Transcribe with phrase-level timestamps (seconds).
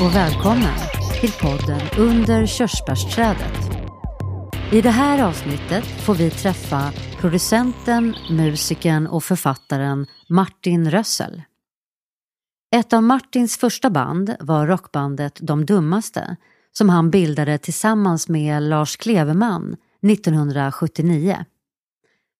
[0.00, 0.78] och välkommen
[1.20, 3.70] till podden Under körsbärsträdet.
[4.72, 11.42] I det här avsnittet får vi träffa producenten, musikern och författaren Martin Rössel.
[12.76, 16.36] Ett av Martins första band var rockbandet De Dummaste
[16.72, 21.44] som han bildade tillsammans med Lars Kleveman 1979.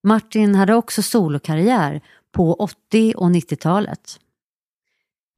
[0.04, 2.00] Martin hade också solokarriär
[2.32, 4.18] på 80 och 90-talet.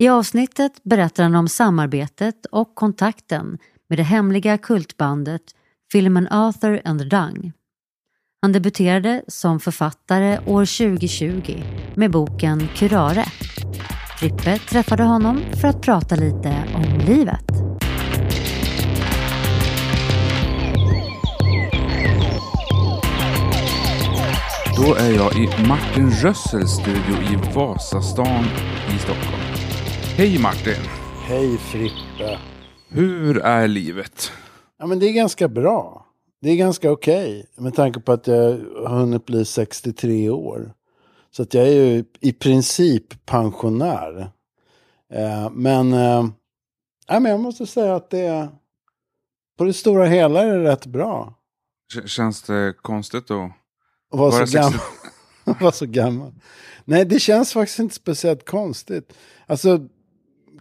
[0.01, 5.43] I avsnittet berättar han om samarbetet och kontakten med det hemliga kultbandet
[5.93, 7.53] filmen Arthur and the Dung.
[8.43, 11.63] Han debuterade som författare år 2020
[11.97, 13.25] med boken Curare.
[14.19, 17.47] Frippe träffade honom för att prata lite om livet.
[24.77, 28.45] Då är jag i Martin Rössels studio i Vasastan
[28.95, 29.50] i Stockholm.
[30.21, 30.83] Hej Martin!
[31.27, 32.39] Hej Frippe.
[32.89, 34.33] Hur är livet?
[34.79, 36.07] Ja men det är ganska bra.
[36.41, 37.47] Det är ganska okej.
[37.57, 40.73] med tanke på att jag har hunnit bli 63 år.
[41.31, 44.31] Så att jag är ju i princip pensionär.
[45.13, 46.25] Eh, men, eh,
[47.07, 48.48] ja, men jag måste säga att det är,
[49.59, 51.35] på det stora hela är det rätt bra.
[52.07, 53.51] Känns det konstigt att
[54.11, 54.81] vara vara så, gammal.
[55.61, 56.33] vara så gammal.
[56.85, 59.13] Nej, det känns faktiskt inte speciellt konstigt.
[59.47, 59.89] Alltså,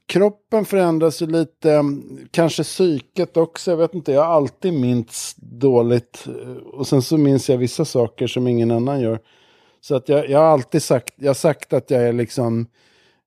[0.10, 5.36] kroppen förändras ju lite, mm, kanske psyket också, jag vet inte, jag har alltid minns
[5.38, 6.28] dåligt.
[6.28, 9.20] Eh, och sen så minns jag vissa saker som ingen annan gör.
[9.82, 12.68] Så att jag, jag har alltid sagt, jag har sagt att jag är liksom,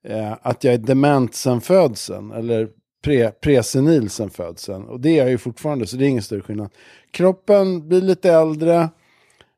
[0.04, 2.68] eh, att jag är dement sen födseln, eller
[3.04, 4.84] pre, presenil sen födseln.
[4.84, 6.70] Och det är jag ju fortfarande, så det är ingen större skillnad.
[7.10, 8.88] Kroppen blir lite äldre,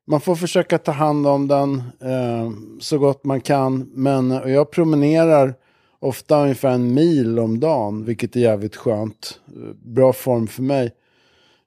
[0.07, 3.91] man får försöka ta hand om den eh, så gott man kan.
[3.95, 5.55] Men och jag promenerar
[6.05, 9.41] ofta ungefär en mil om dagen, vilket är jävligt skönt.
[9.83, 10.93] Bra form för mig.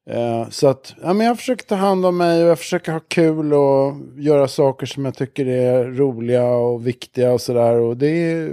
[0.09, 2.99] Eh, så att ja, men jag försöker ta hand om mig och jag försöker ha
[2.99, 7.79] kul och göra saker som jag tycker är roliga och viktiga och sådär.
[7.79, 8.47] Och det,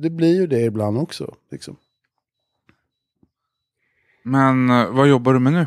[0.00, 1.34] det blir ju det ibland också.
[1.50, 1.76] Liksom.
[4.22, 5.66] Men eh, vad jobbar du med nu?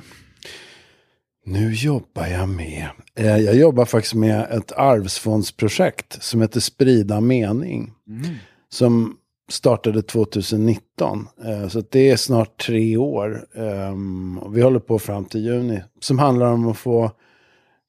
[1.46, 7.94] Nu jobbar jag med, eh, jag jobbar faktiskt med ett arvsfondsprojekt som heter Sprida mening.
[8.70, 9.18] Som
[9.50, 11.28] startade 2019.
[11.46, 13.46] Eh, så det är snart tre år.
[13.56, 15.84] Ehm, vi håller på fram till juni.
[16.00, 17.12] Som handlar om att få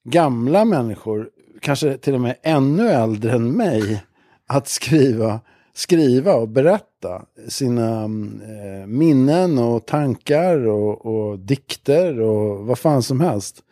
[0.03, 1.29] gamla människor,
[1.61, 4.03] kanske till och med ännu äldre än mig,
[4.47, 5.39] att skriva,
[5.73, 13.21] skriva och berätta sina eh, minnen och tankar och, och dikter och vad fan som
[13.21, 13.63] helst.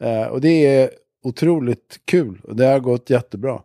[0.00, 0.90] Eh, och det är
[1.22, 3.62] otroligt kul och det har gått jättebra.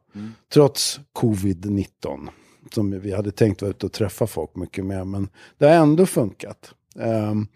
[0.53, 2.29] Trots covid-19.
[2.73, 5.03] Som vi hade tänkt vara ute och träffa folk mycket mer.
[5.03, 6.73] Men det har ändå funkat.
[6.95, 7.47] Um,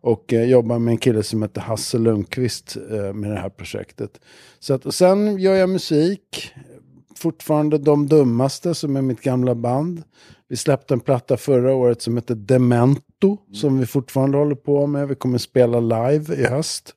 [0.00, 4.20] och eh, jobbar med en kille som heter Hasse Lundqvist uh, med det här projektet.
[4.58, 6.52] Så att, och sen gör jag musik.
[7.16, 10.02] Fortfarande De Dummaste som är mitt gamla band.
[10.48, 13.36] Vi släppte en platta förra året som heter Demento.
[13.52, 15.08] Som vi fortfarande håller på med.
[15.08, 16.94] Vi kommer spela live i höst.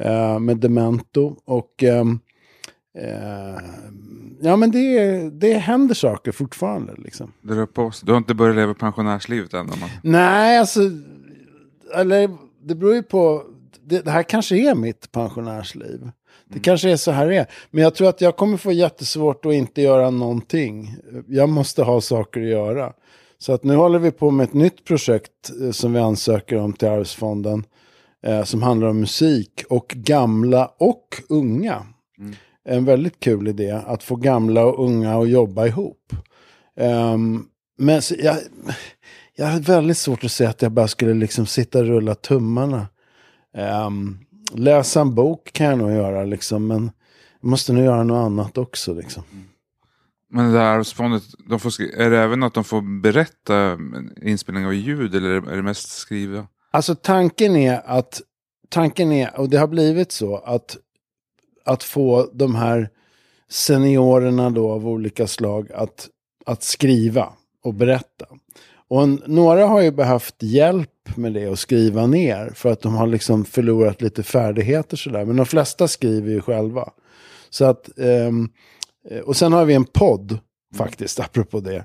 [0.00, 1.36] Uh, med Demento.
[1.44, 2.20] Och um,
[2.98, 3.64] eh,
[4.40, 7.32] ja men det, det händer saker fortfarande liksom.
[7.42, 7.92] Det rör på.
[8.02, 9.66] Du har inte börjat leva pensionärslivet än?
[9.66, 9.88] Man.
[10.02, 10.80] Nej, alltså,
[11.94, 13.42] eller det beror ju på,
[13.84, 16.10] det, det här kanske är mitt pensionärsliv.
[16.48, 17.46] Det kanske är så här det är.
[17.70, 20.96] Men jag tror att jag kommer få jättesvårt att inte göra någonting.
[21.28, 22.92] Jag måste ha saker att göra.
[23.38, 26.72] Så att nu håller vi på med ett nytt projekt eh, som vi ansöker om
[26.72, 27.64] till Arvsfonden.
[28.22, 31.86] Eh, som handlar om musik och gamla och unga.
[32.64, 36.12] En väldigt kul idé att få gamla och unga att jobba ihop.
[36.76, 37.44] Ehm,
[37.78, 38.36] men jag,
[39.36, 42.86] jag har väldigt svårt att säga att jag bara skulle liksom sitta och rulla tummarna.
[43.54, 44.18] Ehm,
[44.52, 46.90] läsa en bok kan jag nog göra liksom, men
[47.40, 49.22] jag måste nog göra något annat också liksom.
[50.30, 53.78] Men det där arvsfondet, de får är det även att de får berätta
[54.22, 56.46] inspelning av ljud eller är det mest skriva?
[56.70, 58.22] Alltså tanken är att,
[58.68, 60.76] tanken är, och det har blivit så, att,
[61.64, 62.88] att få de här
[63.48, 66.08] seniorerna då av olika slag att,
[66.46, 67.32] att skriva
[67.64, 68.26] och berätta.
[68.88, 72.94] Och en, några har ju behövt hjälp med det och skriva ner för att de
[72.94, 75.24] har liksom förlorat lite färdigheter sådär.
[75.24, 76.88] Men de flesta skriver ju själva.
[77.50, 78.48] Så att, ehm,
[79.10, 80.38] eh, och sen har vi en podd
[80.74, 81.84] faktiskt, apropå det,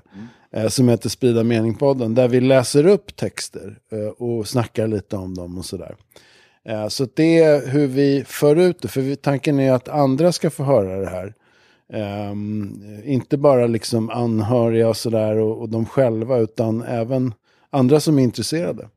[0.52, 5.34] eh, som heter Sprida mening-podden, där vi läser upp texter eh, och snackar lite om
[5.34, 5.96] dem och sådär.
[6.70, 10.50] Eh, så det är hur vi för ut det, för tanken är att andra ska
[10.50, 11.34] få höra det här.
[12.30, 17.34] Um, inte bara liksom anhöriga och sådär och, och de själva, utan även
[17.70, 18.88] andra som är intresserade.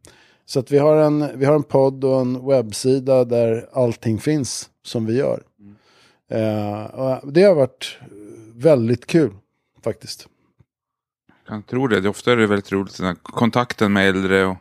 [0.46, 4.70] Så att vi har, en, vi har en podd och en webbsida där allting finns
[4.86, 5.44] som vi gör.
[6.34, 7.98] Uh, och det har varit
[8.54, 9.32] väldigt kul
[9.84, 10.28] faktiskt.
[11.28, 12.10] Jag kan tro det.
[12.10, 14.58] Ofta är det väldigt roligt, den här kontakten med äldre och,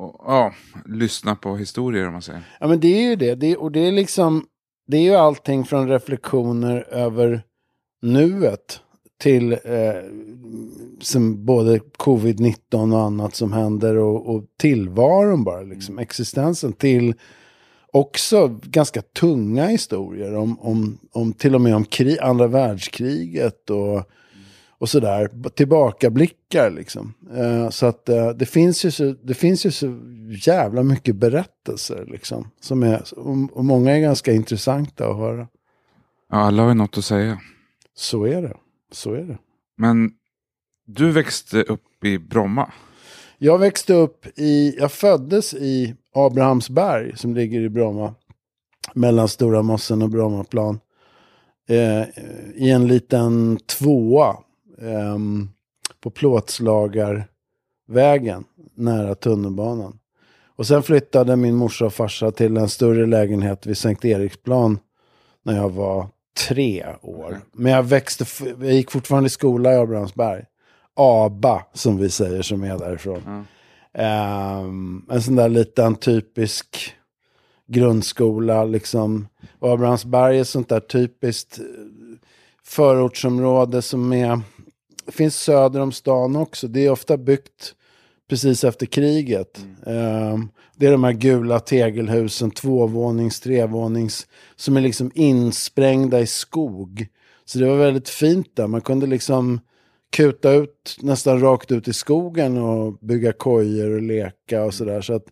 [0.00, 0.54] och ja,
[0.86, 2.42] lyssna på historier om man säger.
[2.60, 3.34] Ja men det är ju det.
[3.34, 4.46] det och det är liksom,
[4.86, 7.42] det är ju allting från reflektioner över
[8.02, 8.80] nuet
[9.20, 9.58] till eh,
[11.00, 17.14] som både covid-19 och annat som händer och, och tillvaron bara, liksom existensen till
[17.92, 24.02] också ganska tunga historier om, om, om till och med om krig, andra världskriget och,
[24.80, 25.30] och sådär.
[25.54, 27.14] Tillbakablickar liksom.
[27.36, 30.00] Eh, så att eh, det, finns ju så, det finns ju så
[30.46, 32.50] jävla mycket berättelser liksom.
[32.60, 33.02] Som är,
[33.56, 35.48] och, många är ganska intressanta att höra.
[36.30, 37.40] Ja, alla har ju något att säga.
[37.94, 38.56] Så är det.
[38.92, 39.38] Så är det.
[39.76, 40.10] Men
[40.86, 42.72] du växte upp i Bromma.
[43.38, 48.14] Jag växte upp i, jag föddes i Abrahamsberg som ligger i Bromma.
[48.94, 50.80] Mellan Stora Mossen och Brommaplan.
[51.68, 52.02] Eh,
[52.54, 54.36] I en liten tvåa.
[54.80, 55.18] Eh,
[56.00, 58.44] på Plåtslagarvägen.
[58.74, 59.98] Nära tunnelbanan.
[60.56, 64.78] Och sen flyttade min morsa och farsa till en större lägenhet vid Sankt Eriksplan.
[65.42, 66.06] När jag var
[66.48, 67.40] tre år.
[67.52, 68.24] Men jag växte,
[68.60, 70.44] jag gick fortfarande i skola i Abrahamsberg.
[70.94, 73.46] ABA som vi säger som är därifrån.
[73.92, 74.60] Ja.
[74.60, 76.94] Um, en sån där liten typisk
[77.66, 79.28] grundskola liksom.
[79.58, 81.64] Och Abrahamsberg är sånt där typiskt eh,
[82.64, 84.40] förortsområde som är,
[85.10, 86.68] finns söder om stan också.
[86.68, 87.74] Det är ofta byggt
[88.28, 89.64] precis efter kriget.
[89.86, 94.26] Um, det är de här gula tegelhusen, tvåvånings, trevånings,
[94.56, 97.06] som är liksom insprängda i skog.
[97.44, 98.66] Så det var väldigt fint där.
[98.66, 99.60] Man kunde liksom
[100.10, 105.00] kuta ut nästan rakt ut i skogen och bygga kojor och leka och sådär.
[105.00, 105.24] Så att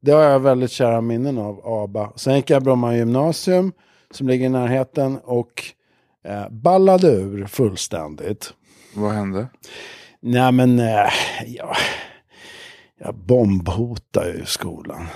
[0.00, 2.12] det har jag väldigt kära minnen av, ABA.
[2.16, 3.72] Sen gick jag Bromma gymnasium
[4.10, 5.62] som ligger i närheten och
[6.24, 8.54] eh, ballade ur fullständigt.
[8.94, 9.46] Vad hände?
[10.20, 11.10] Nej men, eh,
[11.46, 11.76] ja,
[12.98, 15.06] jag bombhotade ju skolan.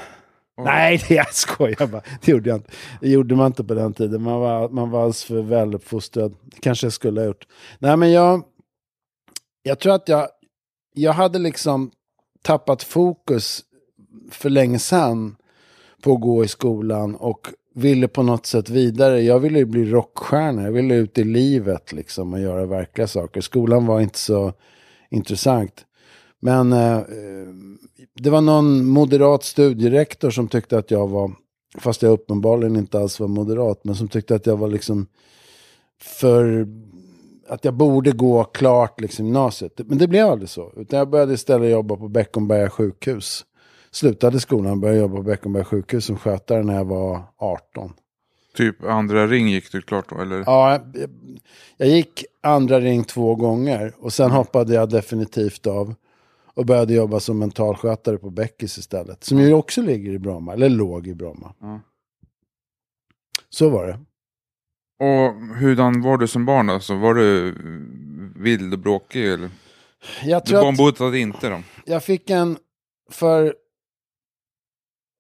[0.57, 0.65] Oj.
[0.65, 2.03] Nej, det jag skojar bara.
[2.21, 2.71] Det gjorde jag inte.
[3.01, 4.23] Det gjorde man inte på den tiden.
[4.23, 6.35] Man var, man var alldeles för väluppfostrad.
[6.61, 7.47] Kanske jag skulle ha gjort.
[7.79, 8.43] Nej, men jag,
[9.63, 10.29] jag tror att jag,
[10.95, 11.91] jag hade liksom
[12.43, 13.65] tappat fokus
[14.31, 15.37] för länge sedan
[16.03, 19.23] på att gå i skolan och ville på något sätt vidare.
[19.23, 23.41] Jag ville ju bli rockstjärna, jag ville ut i livet liksom och göra verkliga saker.
[23.41, 24.53] Skolan var inte så
[25.11, 25.85] intressant.
[26.41, 27.01] Men eh,
[28.15, 31.33] det var någon moderat studierektor som tyckte att jag var,
[31.79, 35.07] fast jag uppenbarligen inte alls var moderat, men som tyckte att jag var liksom
[36.03, 36.69] för,
[37.49, 39.73] att jag borde gå klart liksom gymnasiet.
[39.85, 43.45] Men det blev aldrig så, utan jag började istället jobba på Beckomberga sjukhus.
[43.99, 47.93] Slutade skolan började jobba på Beckomberga sjukhus som skötare när jag var 18.
[48.55, 50.39] Typ andra ring gick du klart då eller?
[50.47, 51.11] Ja, jag,
[51.77, 55.95] jag gick andra ring två gånger och sen hoppade jag definitivt av.
[56.55, 59.25] Och började jobba som mentalskötare på Beckis istället.
[59.25, 61.55] Som ju också ligger i Bromma, eller låg i Bromma.
[61.61, 61.81] Ja.
[63.49, 64.01] Så var det.
[65.05, 66.81] Och hurdan var du som barn då?
[66.81, 67.55] Så var du
[68.37, 69.51] vild och bråkig eller?
[70.25, 71.63] Jag Du tror att inte då?
[71.85, 72.59] jag fick en,
[73.11, 73.55] för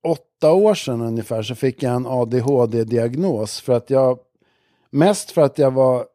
[0.08, 3.60] åtta år sedan ungefär, så fick jag en ADHD-diagnos.
[3.60, 4.18] För att jag,
[4.90, 6.06] mest för att jag var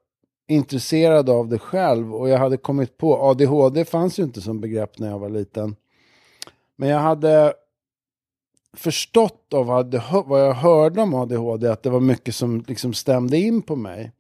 [0.48, 5.00] intresserad av det själv och jag hade kommit på, ADHD fanns ju inte som begrepp
[5.00, 5.76] när jag var liten.
[6.76, 7.54] Men jag hade
[8.78, 9.94] förstått av vad
[10.48, 14.12] jag- hörde om ADHD att det var mycket som liksom stämde in på mig.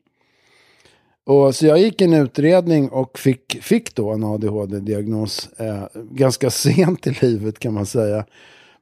[1.25, 7.07] Och så jag gick en utredning och fick, fick då en ADHD-diagnos eh, ganska sent
[7.07, 8.25] i livet kan man säga.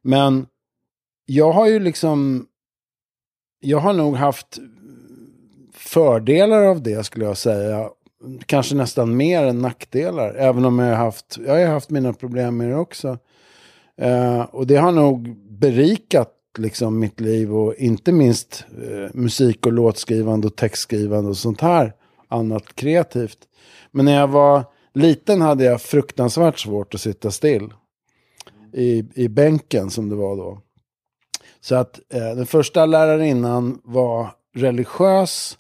[0.02, 0.46] Men
[1.34, 2.46] jag har ju liksom,
[3.60, 4.60] jag har nog haft
[5.74, 7.90] fördelar av det skulle jag säga.
[8.46, 10.34] Kanske nästan mer än nackdelar.
[10.34, 13.18] Även om jag har haft, jag har haft mina problem med det också.
[13.98, 19.74] Eh, och det har nog berikat liksom mitt liv och inte minst eh, musik och
[19.74, 21.94] låtskrivande och textskrivande och sånt här.
[22.28, 23.40] Annat kreativt.
[23.92, 27.74] Men när jag var liten hade jag fruktansvärt svårt att sitta still.
[28.74, 30.62] I, i bänken som det var då.
[31.62, 35.58] Så att eh, den första lärarinnan var religiös.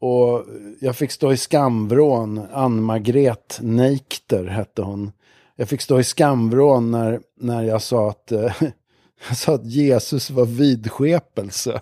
[0.00, 0.44] Och
[0.80, 2.46] jag fick stå i skamvrån.
[2.52, 5.12] Ann-Margret Neikter hette hon.
[5.56, 8.52] Jag fick stå i skamvrån när, när jag sa att, eh,
[9.28, 11.80] jag sa att Jesus var vidskepelse.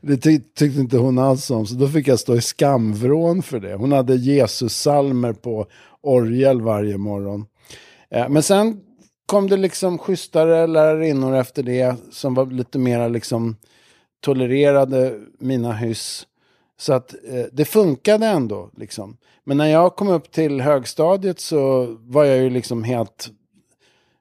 [0.00, 3.60] Det ty tyckte inte hon alls om, så då fick jag stå i skamvrån för
[3.60, 3.74] det.
[3.74, 5.66] Hon hade Jesus-salmer på
[6.00, 7.46] orgel varje morgon.
[8.10, 8.80] Eh, men sen
[9.32, 13.56] kom det liksom schysstare lärarinnor efter det som var lite mera liksom
[14.20, 16.26] tolererade mina hyss.
[16.78, 18.70] Så att eh, det funkade ändå.
[18.76, 19.16] Liksom.
[19.44, 23.30] Men när jag kom upp till högstadiet så var jag ju liksom helt...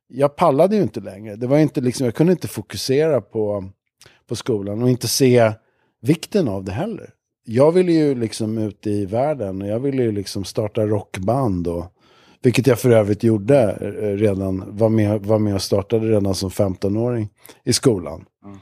[0.08, 1.36] Jag pallade ju inte längre.
[1.36, 3.70] Det var inte liksom, jag kunde inte fokusera på,
[4.28, 5.52] på skolan och inte se
[6.02, 7.10] vikten av det heller.
[7.44, 11.68] Jag ville ju liksom ut i världen och jag ville ju liksom starta rockband.
[11.68, 11.86] Och,
[12.42, 16.50] vilket jag för övrigt gjorde eh, redan, var med, var med och startade redan som
[16.50, 17.30] 15-åring
[17.64, 18.26] i skolan.
[18.46, 18.58] Mm.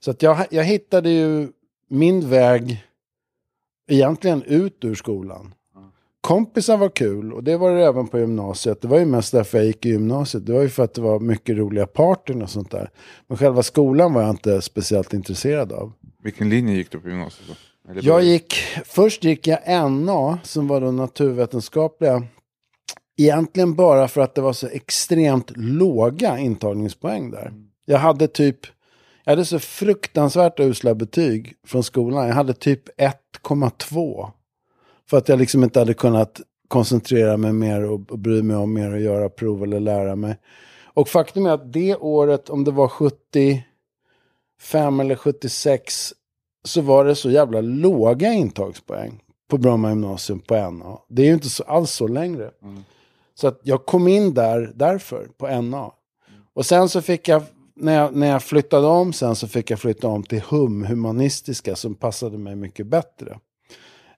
[0.00, 1.48] Så att jag, jag hittade ju
[1.88, 2.84] min väg
[3.88, 5.54] egentligen ut ur skolan.
[6.20, 8.82] Kompisar var kul och det var det även på gymnasiet.
[8.82, 10.46] Det var ju mest därför jag gick i gymnasiet.
[10.46, 12.90] Det var ju för att det var mycket roliga partyn och sånt där.
[13.26, 15.92] Men själva skolan var jag inte speciellt intresserad av.
[16.22, 17.54] Vilken linje gick du på gymnasiet då?
[18.02, 22.22] jag gick, först gick jag NA som var då naturvetenskapliga.
[23.22, 27.52] Egentligen bara för att det var så extremt låga intagningspoäng där.
[27.84, 28.66] Jag hade typ
[29.24, 32.26] jag hade så fruktansvärt usla betyg från skolan.
[32.26, 34.30] Jag hade typ 1,2.
[35.10, 38.74] För att jag liksom inte hade kunnat koncentrera mig mer och, och bry mig om
[38.74, 40.36] mer och göra prov eller lära mig.
[40.84, 43.62] Och faktum är att det året, om det var 75
[45.00, 46.12] eller 76,
[46.64, 50.98] så var det så jävla låga intagspoäng på Bromma gymnasium på NA.
[51.08, 52.50] Det är ju inte så, alls så längre.
[52.62, 52.84] Mm.
[53.40, 55.92] Så att jag kom in där därför, på NA.
[56.54, 57.42] Och sen så fick jag
[57.74, 61.76] när jag, när jag flyttade om sen så fick jag flytta om till HUM, humanistiska,
[61.76, 63.38] som passade mig mycket bättre.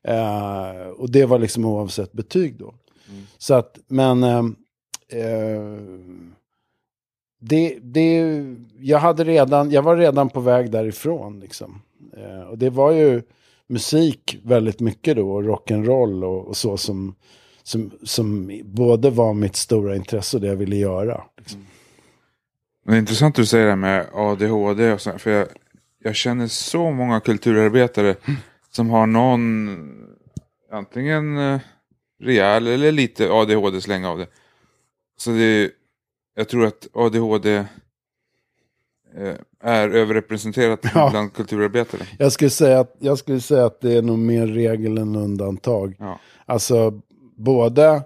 [0.08, 2.74] Uh, och det var liksom oavsett betyg då.
[3.08, 3.22] Mm.
[3.38, 4.24] Så att, men...
[4.24, 4.44] Uh,
[5.14, 5.80] uh,
[7.40, 8.44] det, det,
[8.78, 11.40] jag, hade redan, jag var redan på väg därifrån.
[11.40, 11.82] Liksom.
[12.50, 13.22] och det var ju
[13.66, 17.14] musik väldigt mycket då, och rock'n'roll och, och så som,
[17.62, 21.24] som, som både var mitt stora intresse och det jag ville göra.
[21.38, 21.60] Liksom.
[21.60, 21.70] Mm.
[22.84, 24.92] Men det är intressant att du säger det här med ADHD.
[24.92, 25.48] Och så, för jag,
[25.98, 28.16] jag känner så många kulturarbetare
[28.70, 29.78] som har någon
[30.72, 31.60] antingen eh,
[32.20, 34.26] rejäl eller lite ADHD-släng av det.
[35.16, 35.70] Så det,
[36.34, 37.56] jag tror att ADHD
[39.16, 41.10] eh, är överrepresenterat ja.
[41.10, 42.02] bland kulturarbetare.
[42.18, 45.96] Jag skulle, säga att, jag skulle säga att det är nog mer regel än undantag.
[45.98, 46.18] Ja.
[46.46, 47.00] Alltså
[47.44, 48.02] både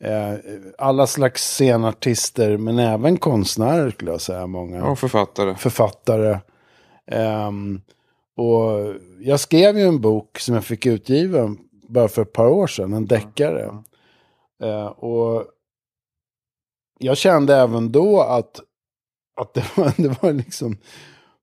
[0.00, 0.34] Eh,
[0.78, 4.46] alla slags scenartister, men även konstnärer skulle jag säga.
[4.46, 4.84] Många.
[4.84, 5.54] Och författare.
[5.54, 6.38] Författare.
[7.46, 7.82] Um,
[8.36, 11.58] och jag skrev ju en bok som jag fick utgiven
[11.88, 13.62] bara för ett par år sedan, en deckare.
[13.62, 14.74] Mm.
[14.74, 15.44] Uh, och
[16.98, 18.60] jag kände även då att,
[19.40, 20.76] att det, var, det var liksom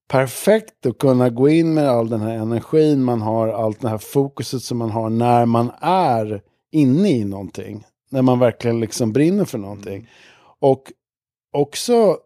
[0.08, 3.98] perfekt att kunna gå in med all den här energin man har, allt det här
[3.98, 6.42] fokuset som man har när man är
[6.76, 7.84] inne i någonting.
[8.10, 9.96] När man verkligen liksom brinner för någonting.
[9.96, 10.08] Mm.
[10.60, 10.92] Och
[11.54, 12.18] också,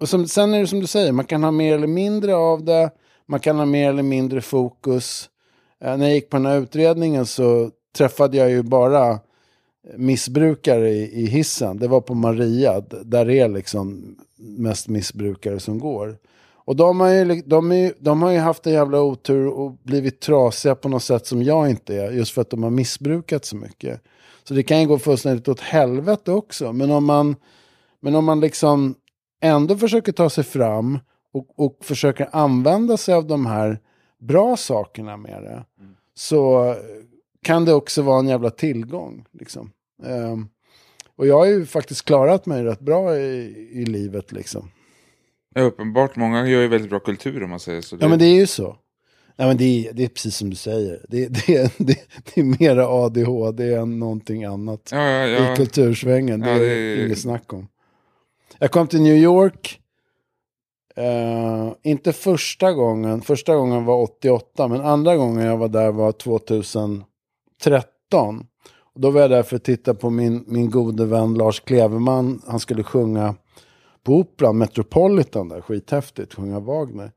[0.00, 2.64] och som, sen är det som du säger, man kan ha mer eller mindre av
[2.64, 2.90] det.
[3.26, 5.30] Man kan ha mer eller mindre fokus.
[5.80, 9.18] Eh, när jag gick på den här utredningen så träffade jag ju bara
[9.96, 11.78] missbrukare i, i hissen.
[11.78, 16.18] Det var på Maria, där det är liksom mest missbrukare som går.
[16.66, 20.20] Och de har, ju, de, är, de har ju haft en jävla otur och blivit
[20.20, 22.10] trasiga på något sätt som jag inte är.
[22.10, 24.00] Just för att de har missbrukat så mycket.
[24.44, 26.72] Så det kan ju gå fullständigt åt helvete också.
[26.72, 27.36] Men om man,
[28.00, 28.94] men om man liksom
[29.40, 30.98] ändå försöker ta sig fram
[31.32, 33.80] och, och försöker använda sig av de här
[34.18, 35.64] bra sakerna med det.
[35.80, 35.94] Mm.
[36.14, 36.74] Så
[37.42, 39.24] kan det också vara en jävla tillgång.
[39.32, 39.72] Liksom.
[40.02, 40.48] Um,
[41.16, 44.70] och jag har ju faktiskt klarat mig rätt bra i, i livet liksom.
[45.56, 47.96] Ja, uppenbart, många gör ju väldigt bra kultur om man säger så.
[48.00, 48.76] Ja men det är ju så.
[49.36, 51.04] Nej, men det, är, det är precis som du säger.
[51.08, 55.52] Det, det, det, det är mera ADHD än någonting annat ja, ja, ja.
[55.52, 56.40] i kultursvängen.
[56.40, 57.68] Det, det är inget snack om.
[58.58, 59.80] Jag kom till New York.
[60.98, 66.12] Uh, inte första gången, första gången var 88, men andra gången jag var där var
[66.12, 67.06] 2013.
[68.94, 72.42] Och då var jag där för att titta på min, min gode vän Lars Kleveman.
[72.46, 73.34] Han skulle sjunga
[74.06, 77.12] på Operan, Metropolitan där, skithäftigt, sjunga Wagner.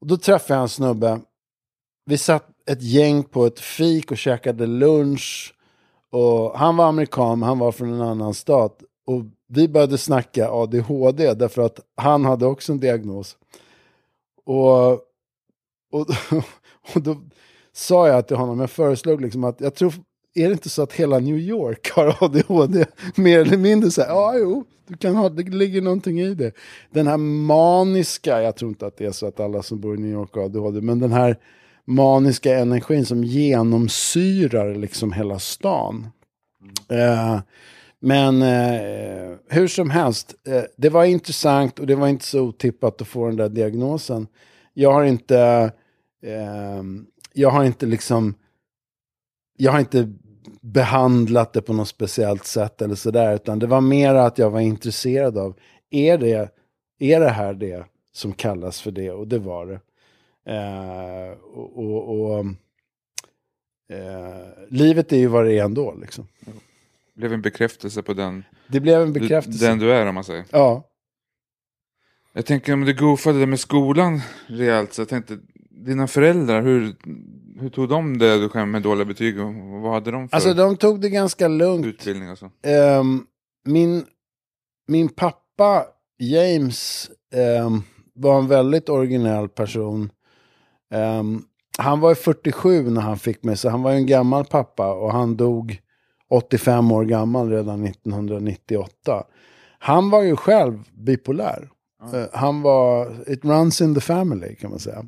[0.00, 1.20] Och då träffade jag en snubbe.
[2.06, 5.54] Vi satt ett gäng på ett fik och käkade lunch.
[6.10, 8.82] Och han var amerikan, men han var från en annan stat.
[9.06, 13.36] Och vi började snacka ADHD därför att han hade också en diagnos.
[14.44, 15.00] Och, och,
[16.94, 17.16] och då
[17.72, 19.92] sa jag till honom, jag föreslog liksom att jag tror
[20.34, 22.84] är det inte så att hela New York har ADHD?
[23.16, 26.52] Mer eller mindre så här, ja jo, du kan ha, det ligger någonting i det.
[26.90, 30.00] Den här maniska, jag tror inte att det är så att alla som bor i
[30.00, 31.36] New York har ADHD, men den här
[31.84, 36.06] maniska energin som genomsyrar liksom hela stan.
[36.88, 37.40] Eh,
[38.00, 43.00] Men eh, hur som helst, eh, det var intressant och det var inte så otippat
[43.00, 44.26] att få den där diagnosen.
[44.74, 45.38] Jag har inte,
[46.22, 46.82] eh,
[47.32, 48.34] jag har inte liksom,
[49.56, 50.12] jag har inte
[50.64, 54.60] behandlat det på något speciellt sätt eller sådär, utan det var mer att jag var
[54.60, 55.54] intresserad av,
[55.90, 56.50] är det,
[56.98, 59.10] är det här det som kallas för det?
[59.10, 59.80] Och det var det.
[60.52, 62.46] Eh, och, och, och
[63.96, 66.26] eh, livet är ju vad det är ändå liksom.
[66.40, 69.66] Det blev en bekräftelse på den, Det blev en bekräftelse.
[69.66, 70.44] den du är om man säger.
[70.50, 70.90] Ja.
[72.32, 74.92] Jag tänker om du goofade det med skolan rejält.
[74.92, 75.38] Så jag tänkte,
[75.70, 76.94] dina föräldrar, hur,
[77.60, 79.40] hur tog de det du kom med dåliga betyg?
[79.40, 81.86] Och vad hade de för Alltså de tog det ganska lugnt.
[81.86, 82.50] utbildning och så?
[82.62, 83.26] Ehm,
[83.64, 84.04] min,
[84.88, 85.84] min pappa
[86.18, 87.82] James ehm,
[88.14, 90.10] var en väldigt originell person.
[90.90, 91.42] Ehm,
[91.78, 94.92] han var ju 47 när han fick mig, så han var ju en gammal pappa
[94.94, 95.80] och han dog
[96.30, 99.24] 85 år gammal redan 1998.
[99.78, 101.68] Han var ju själv bipolär.
[102.12, 105.04] Eh, han var, it runs in the family kan man säga.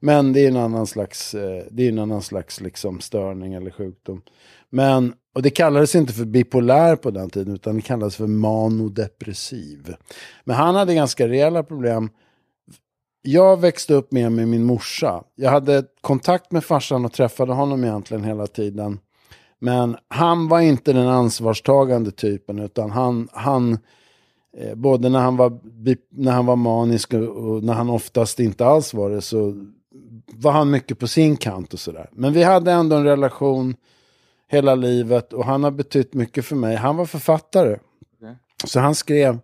[0.00, 3.70] Men det är en annan slags, eh, det är en annan slags liksom störning eller
[3.70, 4.22] sjukdom.
[4.70, 9.94] Men, och det kallades inte för bipolär på den tiden, utan det kallades för manodepressiv.
[10.44, 12.10] Men han hade ganska rejäla problem.
[13.22, 15.24] Jag växte upp med med min morsa.
[15.34, 18.98] Jag hade kontakt med farsan och träffade honom egentligen hela tiden.
[19.58, 23.78] Men han var inte den ansvarstagande typen, utan han, han
[24.56, 25.58] eh, både när han, var,
[26.10, 29.66] när han var manisk och, och när han oftast inte alls var det, så
[30.32, 32.08] var han mycket på sin kant och sådär.
[32.12, 33.76] Men vi hade ändå en relation
[34.48, 36.76] hela livet och han har betytt mycket för mig.
[36.76, 37.76] Han var författare.
[38.16, 38.36] Okej.
[38.64, 39.38] Så han skrev,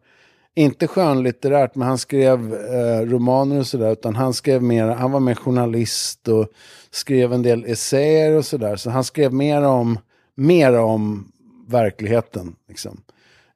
[0.55, 3.93] inte skönlitterärt, men han skrev eh, romaner och sådär.
[3.93, 6.49] Utan han skrev mer, han var mer journalist och
[6.91, 8.77] skrev en del essäer och sådär.
[8.77, 9.99] Så han skrev mer om,
[10.35, 11.33] mer om
[11.67, 12.57] verkligheten.
[12.69, 13.01] Liksom.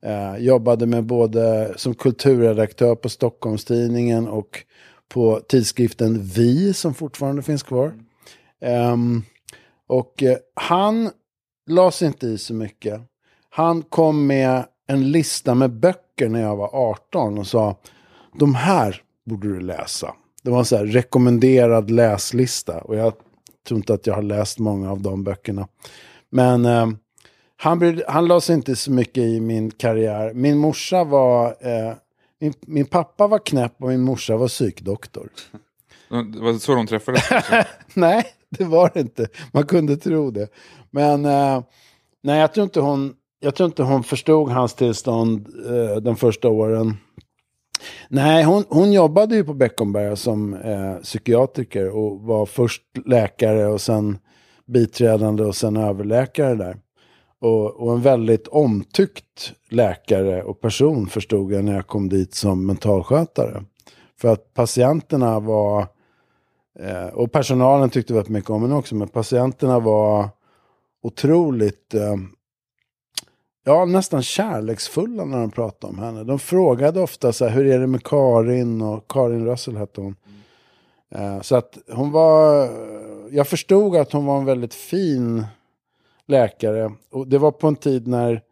[0.02, 4.64] Eh, jobbade med både som kulturredaktör på Stockholmstidningen och
[5.08, 7.92] på tidskriften Vi som fortfarande finns kvar.
[8.92, 9.24] Um,
[9.86, 11.10] och eh, han
[11.66, 13.00] la sig inte i så mycket.
[13.50, 17.76] Han kom med en lista med böcker när jag var 18 och sa
[18.38, 20.14] de här borde du läsa.
[20.42, 23.12] Det var en så här rekommenderad läslista och jag
[23.68, 25.68] tror inte att jag har läst många av de böckerna.
[26.30, 26.86] Men eh,
[27.56, 30.34] han, han la sig inte så mycket i min karriär.
[30.34, 31.94] Min morsa var, eh,
[32.40, 35.28] min, min pappa var knäpp och min morsa var psykdoktor.
[36.08, 37.22] De- Det var så de träffades?
[37.94, 39.26] Nej, det var det inte.
[39.52, 40.48] Man kunde tro det.
[40.90, 41.62] Men eh,
[42.22, 46.48] nej, jag tror, inte hon, jag tror inte hon förstod hans tillstånd eh, de första
[46.48, 46.96] åren.
[48.08, 53.80] Nej, hon, hon jobbade ju på Beckomberga som eh, psykiatriker och var först läkare och
[53.80, 54.18] sen
[54.66, 56.76] biträdande och sen överläkare där.
[57.40, 62.66] Och, och en väldigt omtyckt läkare och person förstod jag när jag kom dit som
[62.66, 63.64] mentalskötare.
[64.20, 65.86] För att patienterna var
[66.78, 70.28] Eh, och personalen tyckte väldigt mycket om henne också, men patienterna var
[71.02, 72.16] otroligt, eh,
[73.64, 76.24] ja nästan kärleksfulla när de pratade om henne.
[76.24, 78.82] De frågade ofta så här, hur är det med Karin?
[78.82, 80.16] Och Karin Rössel hette hon.
[81.10, 82.68] Eh, så att hon var,
[83.30, 85.46] jag förstod att hon var en väldigt fin
[86.26, 86.92] läkare.
[87.10, 88.42] Och det var på en tid när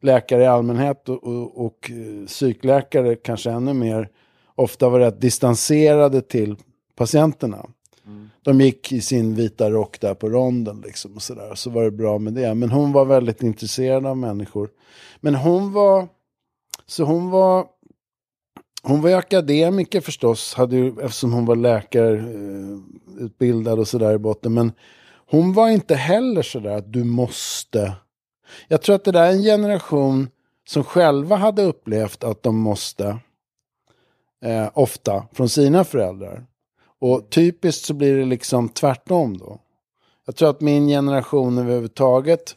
[0.00, 4.08] läkare i allmänhet och, och, och eh, psykläkare kanske ännu mer
[4.54, 6.56] ofta var rätt distanserade till
[6.96, 7.66] patienterna.
[8.42, 11.54] De gick i sin vita rock där på ronden liksom och sådär.
[11.54, 12.54] Så var det bra med det.
[12.54, 14.68] Men hon var väldigt intresserad av människor.
[15.20, 16.08] Men hon var,
[16.86, 17.66] så hon var,
[18.82, 24.18] hon var ju akademiker förstås, hade ju, eftersom hon var läkarutbildad utbildad och sådär i
[24.18, 24.54] botten.
[24.54, 24.72] Men
[25.30, 27.92] hon var inte heller sådär att du måste.
[28.68, 30.28] Jag tror att det där är en generation
[30.68, 33.18] som själva hade upplevt att de måste.
[34.44, 36.46] Eh, ofta från sina föräldrar.
[37.00, 39.58] Och typiskt så blir det liksom tvärtom då.
[40.26, 42.56] Jag tror att min generation överhuvudtaget,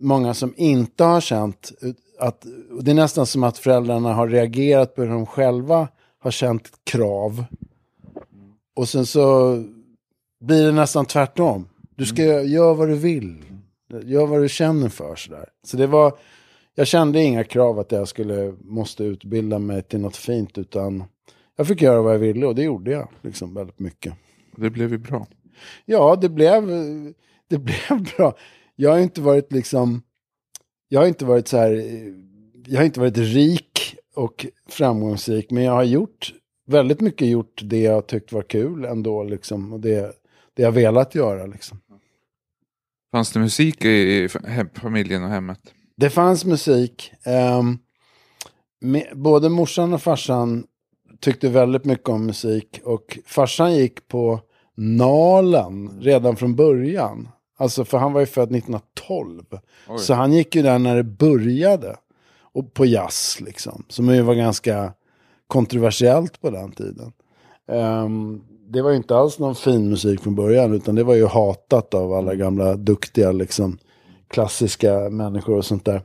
[0.00, 1.72] många som inte har känt
[2.18, 2.46] att,
[2.80, 7.44] det är nästan som att föräldrarna har reagerat på hur de själva har känt krav.
[8.76, 9.54] Och sen så
[10.40, 11.68] blir det nästan tvärtom.
[12.00, 13.44] Du ska göra vad du vill.
[14.02, 15.48] Gör vad du känner för sådär.
[15.62, 16.18] Så det var,
[16.74, 20.58] jag kände inga krav att jag skulle, måste utbilda mig till något fint.
[20.58, 21.04] Utan
[21.56, 24.14] jag fick göra vad jag ville och det gjorde jag liksom väldigt mycket.
[24.56, 25.26] Det blev ju bra.
[25.84, 26.66] Ja, det blev,
[27.48, 28.36] det blev bra.
[28.76, 30.02] Jag har inte varit liksom,
[30.88, 31.84] jag har inte varit så här,
[32.66, 36.34] jag har inte varit rik och framgångsrik, men jag har gjort,
[36.66, 39.72] väldigt mycket gjort det jag tyckt var kul ändå liksom.
[39.72, 40.12] Och det,
[40.54, 41.80] det jag velat göra liksom.
[43.12, 44.28] Fanns det musik i,
[44.74, 45.60] familjen och hemmet?
[45.96, 47.12] Det fanns musik.
[47.24, 47.78] Ehm,
[49.14, 50.64] både morsan och farsan
[51.20, 52.80] tyckte väldigt mycket om musik.
[52.84, 54.40] Och farsan gick på
[54.76, 57.28] Nalen redan från början.
[57.58, 59.42] Alltså för han var ju född 1912.
[59.88, 59.98] Oj.
[59.98, 61.96] Så han gick ju där när det började.
[62.52, 63.84] Och på jazz liksom.
[63.88, 64.92] Som ju var ganska
[65.46, 67.12] kontroversiellt på den tiden.
[67.72, 68.42] Ehm,
[68.72, 70.74] det var ju inte alls någon fin musik från början.
[70.74, 73.78] Utan det var ju hatat av alla gamla duktiga liksom,
[74.28, 76.02] klassiska människor och sånt där.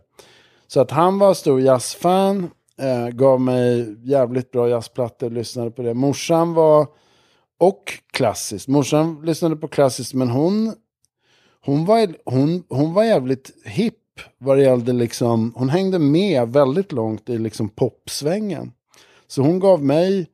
[0.68, 2.50] Så att han var stor jazzfan.
[2.78, 5.94] Eh, gav mig jävligt bra jazzplattor, lyssnade på det.
[5.94, 6.88] Morsan var,
[7.60, 8.68] och klassiskt.
[8.68, 10.74] Morsan lyssnade på klassiskt men hon,
[11.66, 13.96] hon, var, hon, hon var jävligt hipp
[14.38, 18.72] vad det gällde liksom, hon hängde med väldigt långt i liksom popsvängen.
[19.28, 20.28] Så hon gav mig,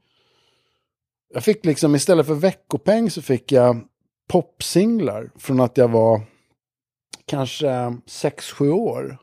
[1.33, 3.81] jag fick liksom istället för veckopeng så fick jag
[4.29, 6.21] popsinglar från att jag var
[7.25, 9.17] kanske 6-7 år.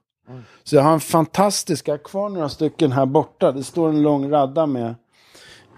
[0.64, 3.53] Så jag har en fantastisk, jag har kvar några stycken här borta.
[3.53, 4.94] Det står en lång radda med.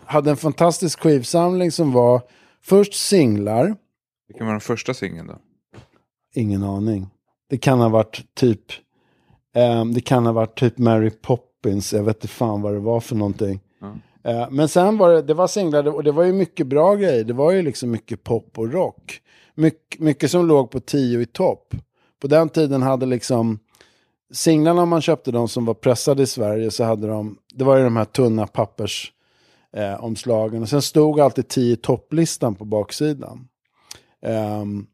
[0.05, 2.23] Hade en fantastisk skivsamling som var
[2.63, 3.77] först singlar.
[4.29, 5.39] Vilken var den första singeln då?
[6.35, 7.11] Ingen aning.
[7.49, 8.63] Det kan ha varit typ,
[9.55, 11.93] ehm, det kan ha varit typ Mary Poppins.
[11.93, 13.61] Jag vet inte fan vad det var för någonting.
[13.81, 13.95] Ja.
[14.25, 17.25] Eh, men sen var det, det var singlar och det var ju mycket bra grejer.
[17.25, 19.21] Det var ju liksom mycket pop och rock.
[19.55, 21.75] Mycket, mycket som låg på tio i topp.
[22.21, 23.59] På den tiden hade liksom
[24.33, 27.77] singlarna om man köpte de som var pressade i Sverige så hade de, det var
[27.77, 30.57] ju de här tunna pappersomslagen.
[30.57, 30.63] eh.
[30.63, 33.49] Och sen stod alltid 10 topplistan på baksidan.
[34.63, 34.87] Um,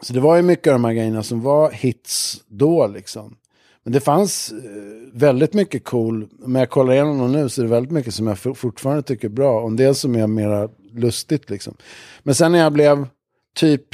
[0.00, 3.36] så det var ju mycket av de här grejerna som var hits då liksom.
[3.84, 7.64] Men det fanns eh, väldigt mycket cool, men jag kollar igenom dem nu så är
[7.64, 9.60] det väldigt mycket som jag for- fortfarande tycker är bra.
[9.60, 11.74] Och en del som är mera lustigt liksom.
[12.22, 13.06] Men sen när jag blev
[13.54, 13.86] typ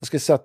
[0.00, 0.38] jag ska säga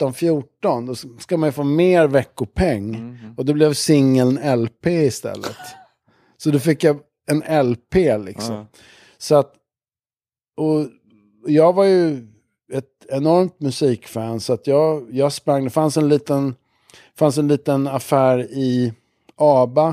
[0.00, 3.18] 13-14, då ska man ju få mer veckopeng.
[3.36, 5.56] Och då blev singeln LP istället.
[6.36, 8.54] Så då fick jag en LP liksom.
[8.54, 8.66] Ja.
[9.18, 9.52] Så att,
[10.56, 10.86] och
[11.46, 12.26] jag var ju
[12.72, 16.54] ett enormt musikfan så att jag, jag sprang, det fanns en liten,
[17.18, 18.92] fanns en liten affär i
[19.36, 19.88] Aba,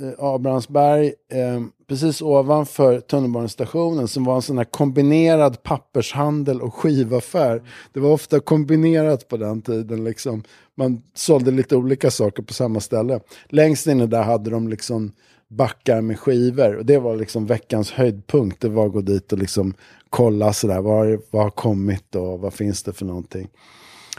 [0.00, 7.62] eh, Abrahamsberg, eh, precis ovanför tunnelbanestationen som var en sån här kombinerad pappershandel och skivaffär.
[7.92, 10.42] Det var ofta kombinerat på den tiden liksom.
[10.74, 13.20] Man sålde lite olika saker på samma ställe.
[13.48, 15.12] Längst inne där hade de liksom
[15.48, 16.76] backar med skivor.
[16.76, 18.60] Och det var liksom veckans höjdpunkt.
[18.60, 19.74] Det var att gå dit och liksom
[20.10, 20.80] kolla sådär.
[20.80, 23.48] Vad, vad har kommit och vad finns det för någonting.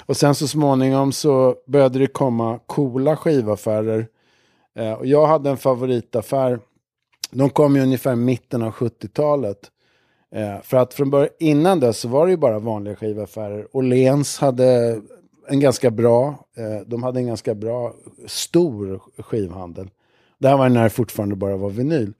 [0.05, 4.07] Och sen så småningom så började det komma coola skivaffärer.
[4.75, 6.59] Eh, och jag hade en favoritaffär.
[7.31, 9.71] De kom ju ungefär i mitten av 70-talet.
[10.35, 13.67] Eh, för att från början, innan dess så var det ju bara vanliga skivaffärer.
[13.71, 15.01] Åhléns hade
[15.47, 17.93] en ganska bra, eh, de hade en ganska bra,
[18.27, 19.89] stor skivhandel.
[20.37, 22.01] Det här var när det fortfarande bara var vinyl.
[22.01, 22.13] Mm.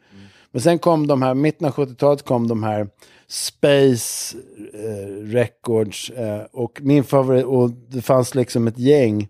[0.54, 2.88] Men sen kom de här, mitten av 70-talet kom de här
[3.28, 4.38] Space
[4.74, 9.28] eh, Records eh, och min favorit, och det fanns liksom ett gäng.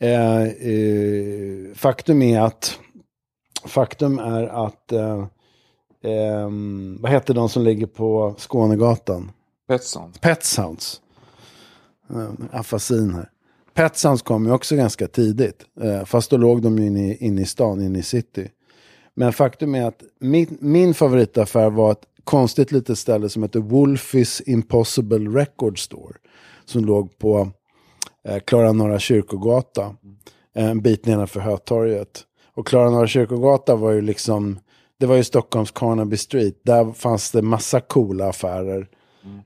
[0.00, 2.78] Eh, eh, faktum är att,
[3.64, 5.26] faktum är att, eh,
[6.04, 9.32] ehm, vad heter de som ligger på Skånegatan?
[10.20, 11.00] Pet Sounds.
[12.10, 13.30] Uh, afasin här.
[13.74, 15.64] Pet Sounds kom ju också ganska tidigt.
[15.80, 18.50] eh, fast då låg de ju inne i, inne i stan, inne i city.
[19.14, 24.42] Men faktum är att min, min favoritaffär var ett konstigt litet ställe som heter Wolfis
[24.46, 26.14] Impossible Record Store.
[26.64, 27.48] Som låg på
[28.28, 29.96] eh, Klara Norra Kyrkogata.
[30.54, 32.24] Eh, en bit nedanför Hötorget.
[32.54, 34.58] Och Klara Norra Kyrkogata var ju liksom,
[35.00, 36.60] det var ju Stockholms Carnaby Street.
[36.64, 38.88] Där fanns det massa coola affärer.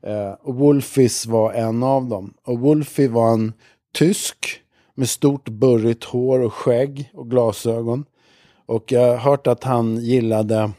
[0.02, 2.35] Eh, och Wolfis var en av dem.
[2.44, 3.52] Och Wolfie var en
[3.94, 4.61] tysk
[4.94, 8.05] med stort burrigt hår och skägg och glasögon.
[8.66, 10.70] Och jag har hört att han gillade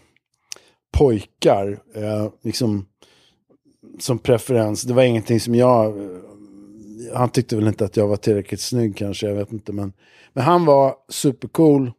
[0.91, 2.86] pojkar, eh, liksom
[4.00, 4.82] som preferens.
[4.82, 6.10] Det var ingenting som jag, eh,
[7.13, 9.71] han tyckte väl inte att jag var tillräckligt snygg kanske, jag vet inte.
[9.73, 9.93] Men,
[10.34, 11.91] men han var supercool.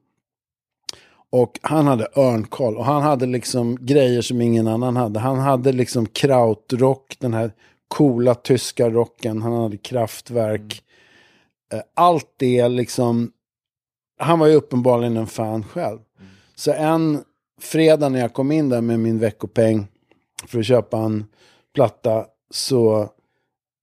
[1.30, 2.76] Och han hade örnkoll.
[2.76, 5.20] Och han hade liksom grejer som ingen annan hade.
[5.20, 7.52] Han hade liksom krautrock, den här
[7.88, 9.42] coola tyska rocken.
[9.42, 10.82] Han hade kraftverk.
[11.72, 13.32] Eh, Allt det liksom.
[14.18, 15.98] Han var ju uppenbarligen en fan själv.
[16.54, 17.24] Så en
[17.60, 19.86] fredag när jag kom in där med min veckopeng
[20.46, 21.26] för att köpa en
[21.74, 23.00] platta så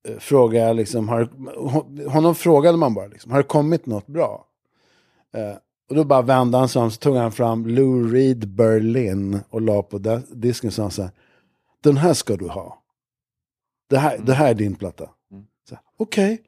[0.08, 4.08] eh, frågade jag liksom, har, hon- honom frågade man bara liksom, har det kommit något
[4.08, 4.46] bra?
[5.34, 5.56] Eh,
[5.90, 9.62] och då bara vände han sig om så tog han fram Lou Reed Berlin och
[9.62, 9.98] la på
[10.32, 11.12] disken och sa så här,
[11.84, 12.84] den här ska du ha.
[13.90, 15.10] Det här, det här är din platta.
[15.72, 16.42] Här, Okej,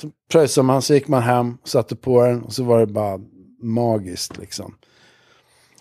[0.00, 3.20] Så pröjsade man, så gick man hem, satte på den och så var det bara
[3.64, 4.74] magiskt liksom.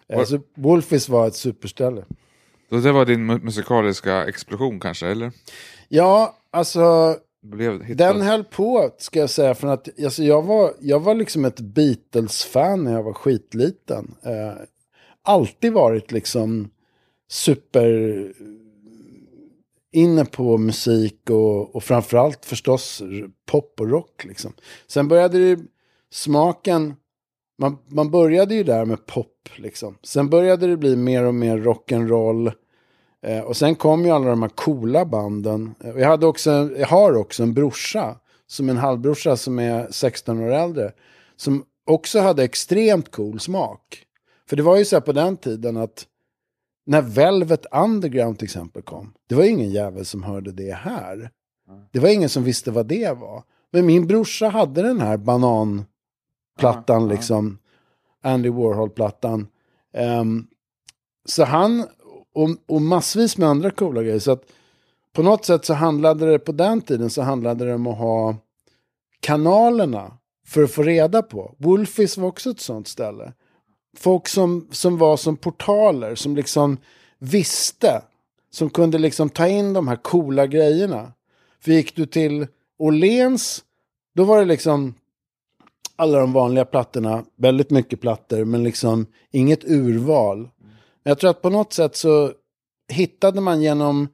[0.08, 2.06] Var- Så Wolfies var ett superställe.
[2.70, 5.32] Så det var din mu- musikaliska explosion kanske, eller?
[5.90, 7.16] Ja, alltså
[7.96, 9.56] den höll på, ska jag säga.
[9.56, 14.16] För att, alltså, jag, var, jag var liksom ett Beatles-fan när jag var skitliten.
[14.24, 14.54] Eh,
[15.24, 16.70] alltid varit liksom
[17.30, 18.34] super
[19.92, 23.02] inne på musik och, och framförallt förstås
[23.46, 24.26] pop och rock.
[24.26, 24.54] Liksom.
[24.88, 25.62] Sen började det
[26.12, 26.94] smaken,
[27.58, 29.50] man, man började ju där med pop.
[29.56, 29.98] Liksom.
[30.04, 32.52] Sen började det bli mer och mer rock'n'roll.
[33.22, 35.76] Eh, och sen kom ju alla de här coola banden.
[35.84, 38.16] Eh, jag, hade också, jag har också en brorsa,
[38.48, 40.92] som en halvbrorsa som är 16 år äldre.
[41.36, 44.06] Som också hade extremt cool smak.
[44.50, 46.06] För det var ju så här på den tiden att
[46.86, 49.14] när Velvet Underground till exempel kom.
[49.30, 51.30] Det var ingen jävel som hörde det här.
[51.92, 53.44] Det var ingen som visste vad det var.
[53.72, 55.93] Men min brorsa hade den här bananplattan
[56.62, 57.00] Ja, ja.
[57.00, 57.58] liksom.
[58.22, 59.48] Andy Warhol-plattan.
[59.94, 60.48] Ehm,
[61.26, 61.86] så han,
[62.34, 64.20] och, och massvis med andra coola grejer.
[64.20, 64.44] Så att
[65.14, 68.36] på något sätt så handlade det, på den tiden så handlade det om att ha
[69.20, 71.56] kanalerna för att få reda på.
[71.58, 73.34] Wolfies var också ett sånt ställe.
[73.98, 76.78] Folk som, som var som portaler, som liksom
[77.20, 78.02] visste,
[78.52, 81.14] som kunde liksom ta in de här coola grejerna.
[81.60, 83.64] För gick du till Åhléns,
[84.16, 84.94] då var det liksom
[85.96, 90.38] alla de vanliga plattorna, väldigt mycket plattor, men liksom inget urval.
[90.38, 92.32] Men jag tror att på något sätt så
[92.88, 94.08] hittade man genom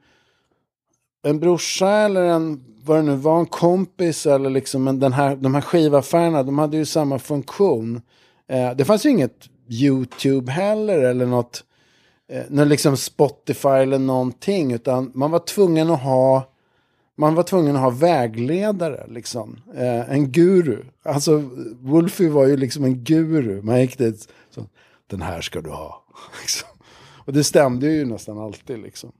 [1.23, 5.35] en brorsa eller en, vad det nu var, en kompis eller liksom en, den här,
[5.35, 8.01] de här skivaffärerna, de hade ju samma funktion.
[8.47, 11.63] Eh, det fanns ju inget YouTube heller eller något,
[12.31, 16.48] eh, något liksom Spotify eller någonting, utan man var tvungen att ha
[17.19, 19.59] man var tvungen att ha vägledare, liksom.
[19.75, 20.83] Eh, en guru.
[21.03, 21.43] Alltså,
[21.79, 23.61] Wolfie var ju liksom en guru.
[23.61, 24.65] Man gick dit, så,
[25.07, 26.03] den här ska du ha.
[26.41, 26.69] Liksom.
[27.25, 29.11] Och det stämde ju nästan alltid, liksom.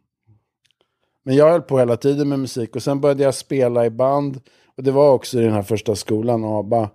[1.24, 4.42] Men jag höll på hela tiden med musik och sen började jag spela i band.
[4.78, 6.90] Och det var också i den här första skolan, ABBA.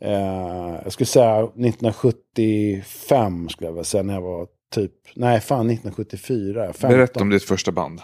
[0.00, 5.70] Eh, jag skulle säga 1975, skulle jag väl säga, när jag var typ, nej fan
[5.70, 6.90] 1974, 15.
[6.90, 8.00] Berätta om ditt första band.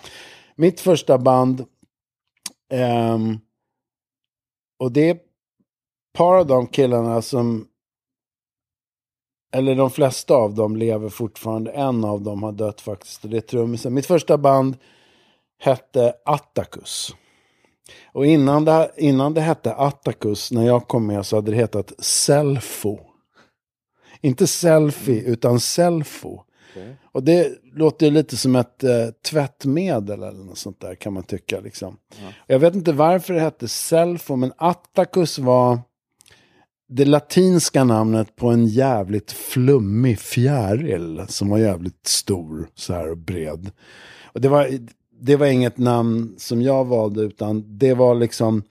[0.57, 1.65] Mitt första band.
[2.75, 3.39] Ehm,
[4.79, 5.27] och det är ett
[6.13, 7.69] par av de killarna som...
[9.57, 11.71] Eller de flesta av dem lever fortfarande.
[11.71, 13.25] En av dem har dött faktiskt.
[13.25, 13.95] Och det är trummisen.
[13.95, 14.77] Mitt första band
[15.59, 17.15] hette Attacus.
[18.13, 21.93] Och innan det, innan det hette Attacus, när jag kom med, så hade det hetat
[21.99, 22.99] Selfo.
[24.21, 26.43] Inte selfie, utan Selfo.
[27.13, 31.23] Och det låter ju lite som ett eh, tvättmedel eller något sånt där kan man
[31.23, 31.61] tycka.
[31.61, 31.97] Liksom.
[32.47, 35.79] Jag vet inte varför det hette Selfo, men Attacus var
[36.89, 43.19] det latinska namnet på en jävligt flummig fjäril som var jävligt stor så här och
[43.19, 43.71] bred.
[44.25, 44.69] Och det var,
[45.21, 48.63] det var inget namn som jag valde utan det var liksom,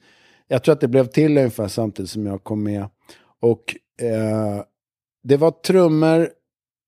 [0.48, 2.88] jag tror att det blev till ungefär samtidigt som jag kom med.
[3.40, 4.64] Och eh,
[5.24, 6.30] det var trummor,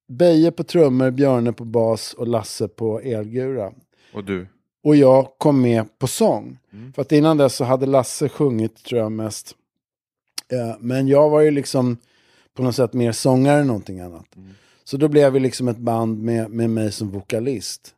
[0.07, 3.71] Beje på trummor, Björne på bas och Lasse på elgura.
[4.13, 4.47] Och du?
[4.83, 6.57] Och jag kom med på sång.
[6.95, 9.55] För att innan dess så hade Lasse sjungit tror jag mest.
[10.51, 11.97] Eh, men jag var ju liksom
[12.53, 14.25] på något sätt mer sångare än någonting annat.
[14.83, 17.95] Så då blev vi liksom ett band med, med mig som vokalist.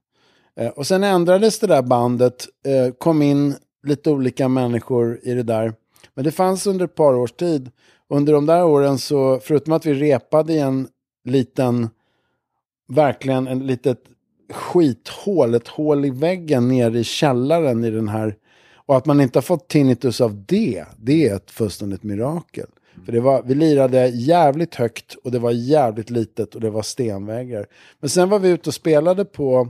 [0.55, 5.43] Eh, och sen ändrades det där bandet, eh, kom in lite olika människor i det
[5.43, 5.73] där.
[6.13, 7.71] Men det fanns under ett par års tid.
[8.09, 10.87] Under de där åren så, förutom att vi repade i en
[11.23, 11.89] liten,
[12.87, 13.99] verkligen en litet
[14.51, 18.35] skithål, ett hål i väggen nere i källaren i den här.
[18.75, 22.67] Och att man inte har fått tinnitus av det, det är ett fullständigt mirakel.
[23.05, 26.81] För det var, vi lirade jävligt högt och det var jävligt litet och det var
[26.81, 27.65] stenväggar.
[27.99, 29.69] Men sen var vi ute och spelade på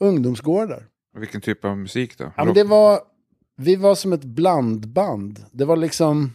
[0.00, 0.86] ungdomsgårdar.
[1.16, 2.32] Vilken typ av musik då?
[2.36, 3.00] Ja, men det var,
[3.56, 5.44] vi var som ett blandband.
[5.52, 6.32] Det var liksom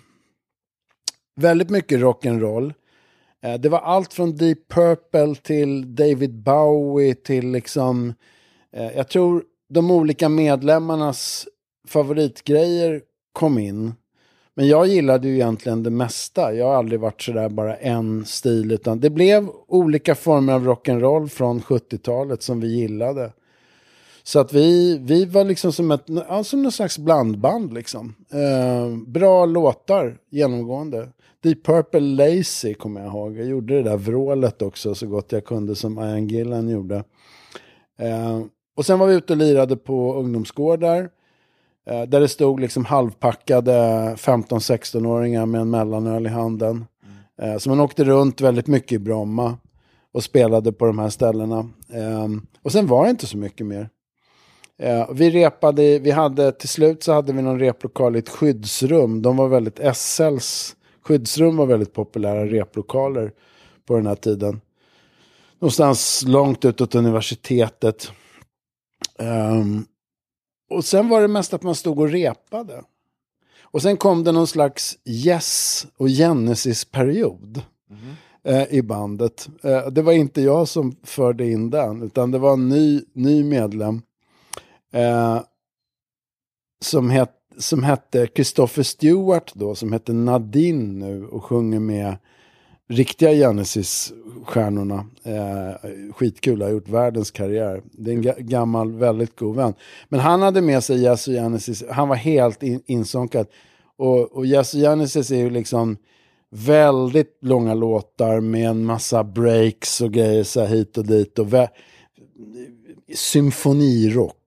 [1.36, 2.74] väldigt mycket rock'n'roll.
[3.46, 8.14] Eh, det var allt från Deep Purple till David Bowie till liksom...
[8.74, 11.48] Eh, jag tror de olika medlemmarnas
[11.88, 13.94] favoritgrejer kom in.
[14.56, 16.54] Men jag gillade ju egentligen det mesta.
[16.54, 18.72] Jag har aldrig varit sådär bara en stil.
[18.72, 23.32] Utan det blev olika former av rock'n'roll från 70-talet som vi gillade.
[24.28, 27.74] Så att vi, vi var liksom som ett ja, som någon slags blandband.
[27.74, 28.16] Liksom.
[28.32, 31.10] Eh, bra låtar genomgående.
[31.44, 33.38] Deep Purple Lazy kommer jag ihåg.
[33.38, 36.96] Jag gjorde det där vrålet också så gott jag kunde som Ian Gillan gjorde.
[38.00, 38.42] Eh,
[38.76, 41.10] och sen var vi ute och lirade på ungdomsgårdar.
[41.88, 43.72] Eh, där det stod liksom halvpackade
[44.18, 46.86] 15-16-åringar med en mellanöl i handen.
[47.42, 49.58] Eh, så man åkte runt väldigt mycket i Bromma
[50.12, 51.60] och spelade på de här ställena.
[51.94, 52.28] Eh,
[52.62, 53.90] och sen var det inte så mycket mer.
[54.78, 59.22] Eh, vi repade, vi hade till slut så hade vi någon replokal i ett skyddsrum.
[59.22, 63.32] De var väldigt, SLs skyddsrum var väldigt populära replokaler
[63.86, 64.62] på den här tiden.
[65.60, 68.12] Någonstans långt utåt universitetet.
[69.20, 69.86] Um,
[70.70, 72.84] och sen var det mest att man stod och repade.
[73.62, 78.16] Och sen kom det någon slags Yes och Genesis-period mm.
[78.44, 79.50] eh, i bandet.
[79.64, 83.44] Eh, det var inte jag som förde in den, utan det var en ny, ny
[83.44, 84.02] medlem.
[84.96, 85.42] Eh,
[86.82, 92.16] som, het, som hette Christopher Stewart då, som hette Nadine nu och sjunger med
[92.90, 95.06] riktiga Genesis-stjärnorna.
[95.24, 97.82] Eh, skitkul, har gjort världens karriär.
[97.92, 99.74] Det är en ga gammal, väldigt god vän.
[100.10, 103.48] Men han hade med sig Yes och Genesis, han var helt in insonkad.
[103.98, 105.98] Och, och Yes och Genesis är ju liksom
[106.50, 111.40] väldigt långa låtar med en massa breaks och grejer så här hit och dit.
[111.40, 111.48] Och
[113.16, 114.45] symfonirock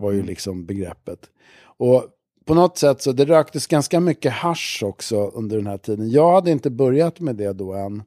[0.00, 1.18] var ju liksom begreppet.
[1.62, 2.04] Och
[2.44, 6.10] på något sätt så det röktes ganska mycket hash också under den här tiden.
[6.10, 8.02] Jag hade inte börjat med det då än.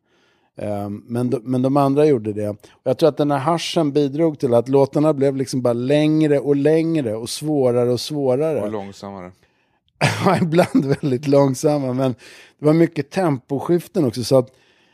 [0.56, 2.50] Um, men, de, men de andra gjorde det.
[2.50, 6.40] Och jag tror att den här haschen bidrog till att låtarna blev liksom bara längre
[6.40, 8.62] och längre och svårare och svårare.
[8.62, 9.32] Och långsammare.
[10.42, 11.94] Ibland väldigt långsamma.
[11.94, 12.16] Men
[12.60, 14.24] det var mycket temposkiften också.
[14.24, 14.52] Så att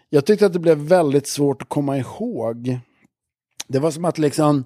[0.10, 2.80] jag tyckte att det blev väldigt svårt att komma ihåg.
[3.68, 4.66] Det var som att liksom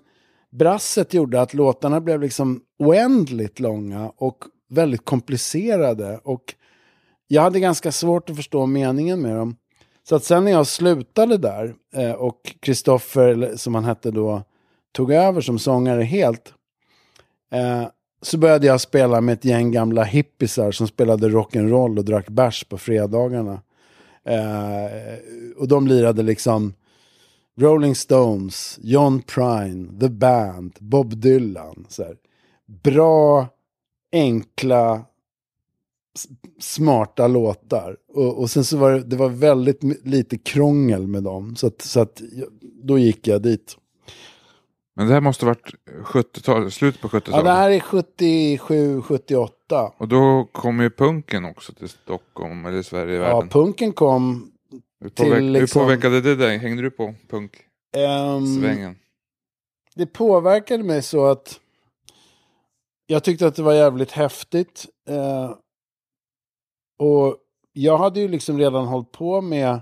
[0.53, 4.37] brasset gjorde att låtarna blev liksom oändligt långa och
[4.69, 6.19] väldigt komplicerade.
[6.23, 6.55] Och
[7.27, 9.55] jag hade ganska svårt att förstå meningen med dem.
[10.09, 14.43] Så att sen när jag slutade där eh, och Kristoffer, som han hette då,
[14.91, 16.53] tog över som sångare helt.
[17.51, 17.87] Eh,
[18.21, 22.63] så började jag spela med ett gäng gamla hippisar som spelade rock'n'roll och drack bärs
[22.63, 23.61] på fredagarna.
[24.25, 25.17] Eh,
[25.57, 26.73] och de lirade liksom
[27.59, 31.85] Rolling Stones, John Prine, The Band, Bob Dylan.
[31.89, 32.15] Så här.
[32.83, 33.47] Bra
[34.11, 35.05] enkla,
[36.59, 37.97] smarta låtar.
[38.13, 41.55] Och, och sen så var det, det var väldigt lite krångel med dem.
[41.55, 42.21] Så att, så att
[42.83, 43.77] då gick jag dit.
[44.95, 47.37] Men det här måste varit 70 slutet på 70-talet?
[47.37, 49.91] Ja, det här är 77, 78.
[49.97, 53.37] Och då kom ju punken också till Stockholm, eller Sverige, i världen.
[53.37, 54.52] Ja, punken kom
[55.03, 56.57] hur, påverk liksom, hur påverkade det dig?
[56.57, 58.89] Hängde du på punk-svängen?
[58.89, 58.95] Um,
[59.95, 61.59] det påverkade mig så att
[63.07, 64.85] jag tyckte att det var jävligt häftigt.
[65.09, 65.51] Eh,
[66.99, 67.37] och
[67.73, 69.81] jag hade ju liksom redan hållit på med,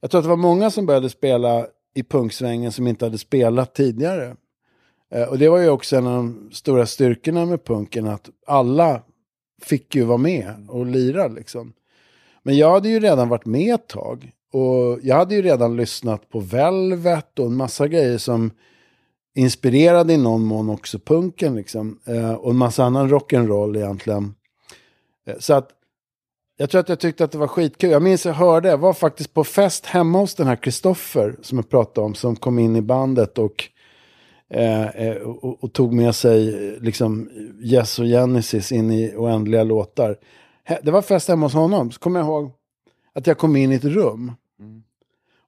[0.00, 3.74] jag tror att det var många som började spela i punksvängen som inte hade spelat
[3.74, 4.36] tidigare.
[5.10, 9.02] Eh, och det var ju också en av de stora styrkorna med punken, att alla
[9.62, 11.72] fick ju vara med och lira liksom.
[12.42, 14.32] Men jag hade ju redan varit med ett tag.
[14.52, 18.50] Och jag hade ju redan lyssnat på Velvet och en massa grejer som
[19.34, 21.98] inspirerade i någon mån också punken liksom.
[22.06, 24.34] Eh, och en massa annan rock'n'roll egentligen.
[25.26, 25.70] Eh, så att
[26.56, 27.90] jag tror att jag tyckte att det var skitkul.
[27.90, 31.58] Jag minns jag hörde, jag var faktiskt på fest hemma hos den här Kristoffer som
[31.58, 33.64] jag pratade om, som kom in i bandet och,
[34.50, 37.30] eh, eh och, och, tog med sig liksom
[37.62, 40.16] Yes och Genesis in i oändliga låtar.
[40.82, 42.50] Det var fest hemma hos honom, så kommer jag ihåg
[43.14, 44.32] att jag kom in i ett rum.
[44.62, 44.82] Mm.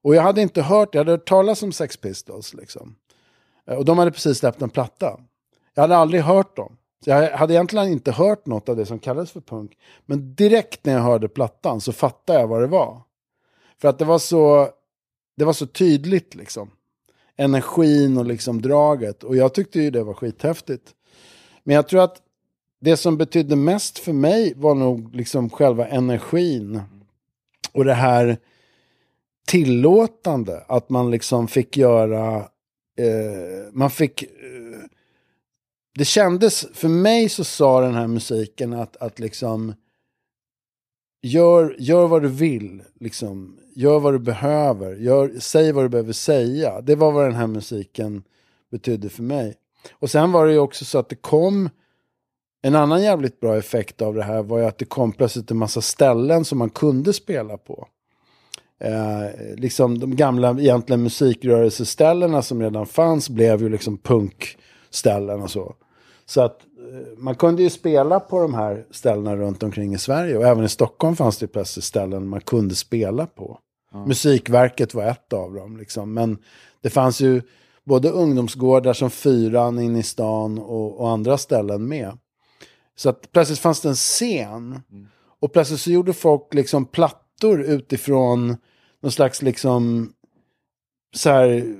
[0.03, 2.94] Och jag hade inte hört, jag hade hört talas om Sex Pistols liksom.
[3.66, 5.20] Eh, och de hade precis släppt en platta.
[5.74, 6.77] Jag hade aldrig hört dem.
[7.05, 9.79] Jag hade egentligen inte hört något av det som kallades för punk.
[10.07, 13.03] Men direkt när jag hörde plattan så fattade jag vad det var.
[13.81, 14.68] För att det var så,
[15.37, 16.70] det var så tydligt liksom.
[17.37, 19.22] Energin och liksom draget.
[19.22, 20.94] Och jag tyckte ju det var skithäftigt.
[21.64, 22.22] Men jag tror att
[22.81, 26.83] det som betydde mest för mig var nog liksom själva energin.
[27.73, 28.38] Och det här
[29.47, 30.65] tillåtande.
[30.69, 32.49] Att man liksom fick göra
[32.99, 34.23] eh, man fick...
[34.23, 34.29] Eh,
[35.95, 39.75] det kändes, för mig så sa den här musiken att, att liksom...
[41.23, 43.59] Gör, gör vad du vill, liksom.
[43.75, 44.97] Gör vad du behöver.
[44.97, 46.81] Gör, säg vad du behöver säga.
[46.81, 48.23] Det var vad den här musiken
[48.71, 49.55] betydde för mig.
[49.92, 51.71] Och sen var det ju också så att det kom...
[52.63, 55.57] En annan jävligt bra effekt av det här var ju att det kom plötsligt en
[55.57, 57.88] massa ställen som man kunde spela på
[58.81, 65.75] eh, liksom de gamla egentligen musikrörelseställena som redan fanns blev ju liksom punkställen och så.
[66.27, 70.37] Så att eh, man kunde ju spela på de här ställena runt omkring i Sverige.
[70.37, 73.58] Och även i Stockholm fanns det plötsligt ställen man kunde spela på.
[73.94, 74.08] Mm.
[74.08, 75.77] Musikverket var ett av dem.
[75.77, 76.14] Liksom.
[76.14, 76.38] Men
[76.81, 77.42] det fanns ju
[77.85, 82.18] både ungdomsgårdar som Fyran inne i stan och, och andra ställen med.
[82.96, 84.81] Så att plötsligt fanns det en scen.
[85.40, 86.85] Och plötsligt så gjorde folk liksom
[87.45, 88.57] plattor utifrån
[89.03, 90.13] någon slags liksom
[91.15, 91.77] så här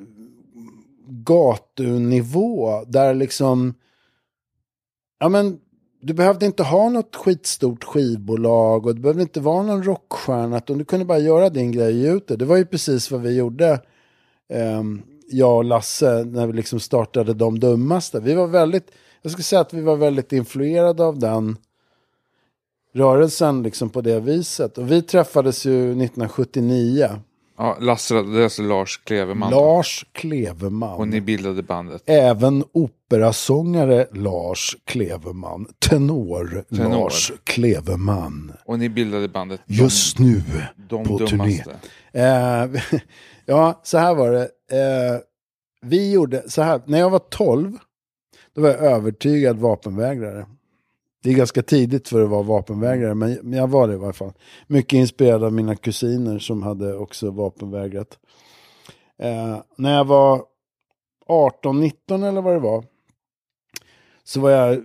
[1.09, 2.85] gatunivå.
[2.87, 3.75] Där liksom,
[5.19, 5.59] ja men
[6.01, 10.59] du behövde inte ha något skitstort skivbolag och du behövde inte vara någon rockstjärna.
[10.59, 12.17] Utan du kunde bara göra din grej ute.
[12.17, 12.37] ut det.
[12.37, 13.81] Det var ju precis vad vi gjorde,
[14.49, 18.21] ehm, jag och Lasse, när vi liksom startade De Dummaste.
[18.21, 18.91] Vi var väldigt,
[19.23, 21.57] jag skulle säga att vi var väldigt influerade av den
[22.95, 24.79] rörelsen liksom på det viset.
[24.79, 27.09] Och vi träffades ju 1979.
[27.59, 29.51] Ja, Lasse, det är alltså Lars Kleveman.
[29.51, 30.99] Lars Kleveman.
[30.99, 32.03] Och ni bildade bandet.
[32.07, 35.67] Även operasångare Lars Kleveman.
[35.79, 36.91] Tenor, Tenor.
[36.91, 38.53] Lars Kleveman.
[38.65, 40.43] Och ni bildade bandet Just nu
[40.89, 41.27] De på turné.
[41.37, 41.77] Dummaste.
[42.13, 43.01] Eh,
[43.47, 44.43] ja, så här var det.
[44.43, 45.21] Eh,
[45.83, 46.81] vi gjorde så här.
[46.87, 47.73] När jag var 12,
[48.55, 50.47] då var jag övertygad vapenvägrare.
[51.25, 54.33] Det är ganska tidigt för att vara vapenvägrare, men jag var det i varje fall.
[54.67, 58.19] Mycket inspirerad av mina kusiner som hade också vapenvägrat.
[59.19, 60.43] Eh, när jag var
[61.29, 62.85] 18-19 eller vad det var,
[64.25, 64.81] så var jag eh,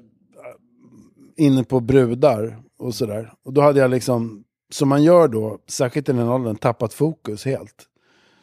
[1.37, 3.33] inne på brudar och sådär.
[3.43, 7.45] Och då hade jag liksom, som man gör då, särskilt i den åldern, tappat fokus
[7.45, 7.85] helt.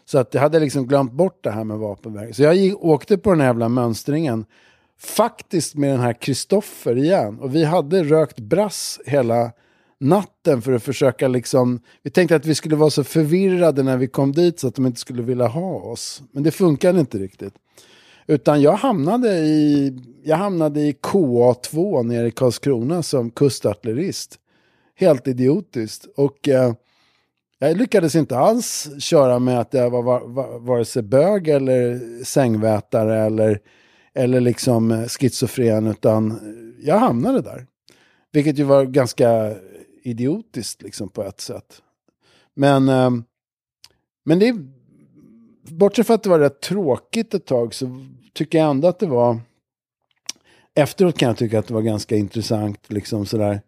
[0.05, 2.37] Så att jag hade liksom glömt bort det här med vapenväg.
[2.37, 4.45] Så jag gick, åkte på den här jävla mönstringen.
[4.99, 7.39] Faktiskt med den här Kristoffer igen.
[7.41, 9.53] Och vi hade rökt brass hela
[10.01, 11.81] natten för att försöka liksom...
[12.03, 14.87] Vi tänkte att vi skulle vara så förvirrade när vi kom dit så att de
[14.87, 16.23] inte skulle vilja ha oss.
[16.33, 17.55] Men det funkade inte riktigt.
[18.27, 19.95] Utan jag hamnade i,
[20.25, 24.39] jag hamnade i KA2 nere i Karlskrona som kustartillerist.
[24.95, 26.07] Helt idiotiskt.
[26.17, 26.73] Och eh,
[27.59, 32.01] jag lyckades inte alls köra med att jag var, var, var vare sig bög eller
[32.25, 33.61] sängvätare eller,
[34.17, 35.87] eller liksom eh, schizofren.
[35.87, 37.67] Utan eh, jag hamnade där.
[38.33, 39.55] Vilket ju var ganska
[40.03, 41.83] idiotiskt liksom på ett sätt.
[42.55, 43.11] Men, eh,
[44.25, 44.55] men det
[45.71, 49.07] bortsett från att det var rätt tråkigt ett tag så tycker jag ändå att det
[49.07, 49.41] var...
[50.75, 53.61] Efteråt kan jag tycka att det var ganska intressant liksom sådär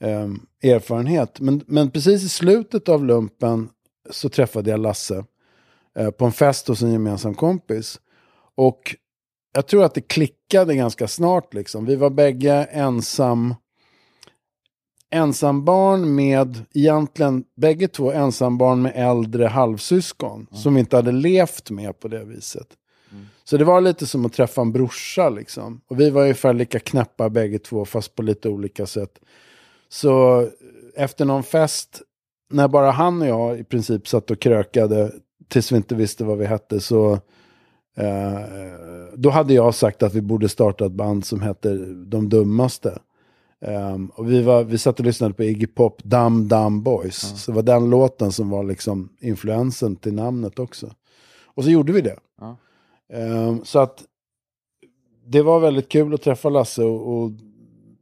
[0.00, 1.40] ehm, erfarenhet.
[1.40, 3.68] Men, men precis i slutet av lumpen
[4.10, 5.24] så träffade jag Lasse
[5.98, 8.00] eh, på en fest hos en gemensam kompis.
[8.54, 8.96] Och
[9.56, 11.84] jag tror att det klickade ganska snart liksom.
[11.84, 13.54] Vi var bägge ensam
[15.10, 20.46] ensambarn med, egentligen bägge två ensambarn med äldre halvsyskon.
[20.52, 22.66] Som vi inte hade levt med på det viset.
[23.44, 25.80] Så det var lite som att träffa en brorsa liksom.
[25.88, 29.18] Och vi var ungefär lika knäppa bägge två, fast på lite olika sätt.
[29.88, 30.46] Så
[30.96, 32.02] efter någon fest,
[32.50, 35.12] när bara han och jag i princip satt och krökade,
[35.48, 37.20] tills vi inte visste vad vi hette, så
[37.96, 38.40] eh,
[39.14, 41.76] då hade jag sagt att vi borde starta ett band som heter
[42.06, 42.98] De Dummaste.
[43.60, 47.16] Ehm, och vi, var, vi satt och lyssnade på Iggy Pop, Dum Dum Boys.
[47.16, 50.90] Så det var den låten som var liksom influensen till namnet också.
[51.44, 52.16] Och så gjorde vi det.
[52.40, 52.56] Ja.
[53.12, 54.04] Ehm, så att
[55.26, 57.30] det var väldigt kul att träffa Lasse och, och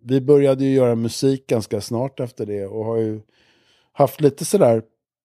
[0.02, 3.20] vi började ju göra musik ganska snart efter det och har ju
[3.92, 4.82] haft lite sådär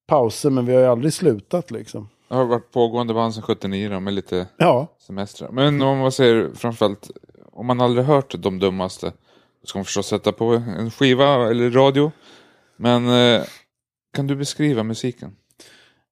[0.08, 2.10] pauser men vi har ju aldrig slutat liksom.
[2.30, 5.50] Det har varit pågående band sedan 79 då, med lite Ja, semestrar.
[5.52, 7.10] Men om man säger framförallt,
[7.52, 9.14] om man aldrig hört De Dummaste,
[9.62, 12.12] då ska man förstås sätta på en skiva eller radio.
[12.76, 13.44] Men eh,
[14.14, 15.36] kan du beskriva musiken?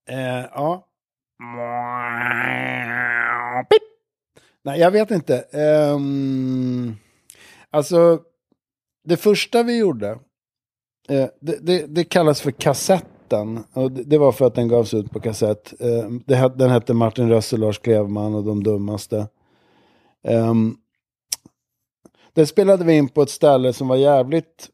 [0.09, 0.83] eh, ja.
[4.63, 5.39] Nej, jag vet inte.
[5.39, 6.95] Ehm,
[7.69, 8.19] alltså,
[9.03, 10.09] det första vi gjorde,
[11.09, 12.51] eh, det, det, det kallas för
[13.27, 13.63] kassetten.
[13.73, 15.73] Och det, var för att den gavs ut på kassett.
[15.79, 19.27] Eh, den hette Martin Rössel, Lars Klevman och De Dummaste.
[20.23, 20.77] Den
[22.33, 24.69] det spelade vi in på ett ställe som var jävligt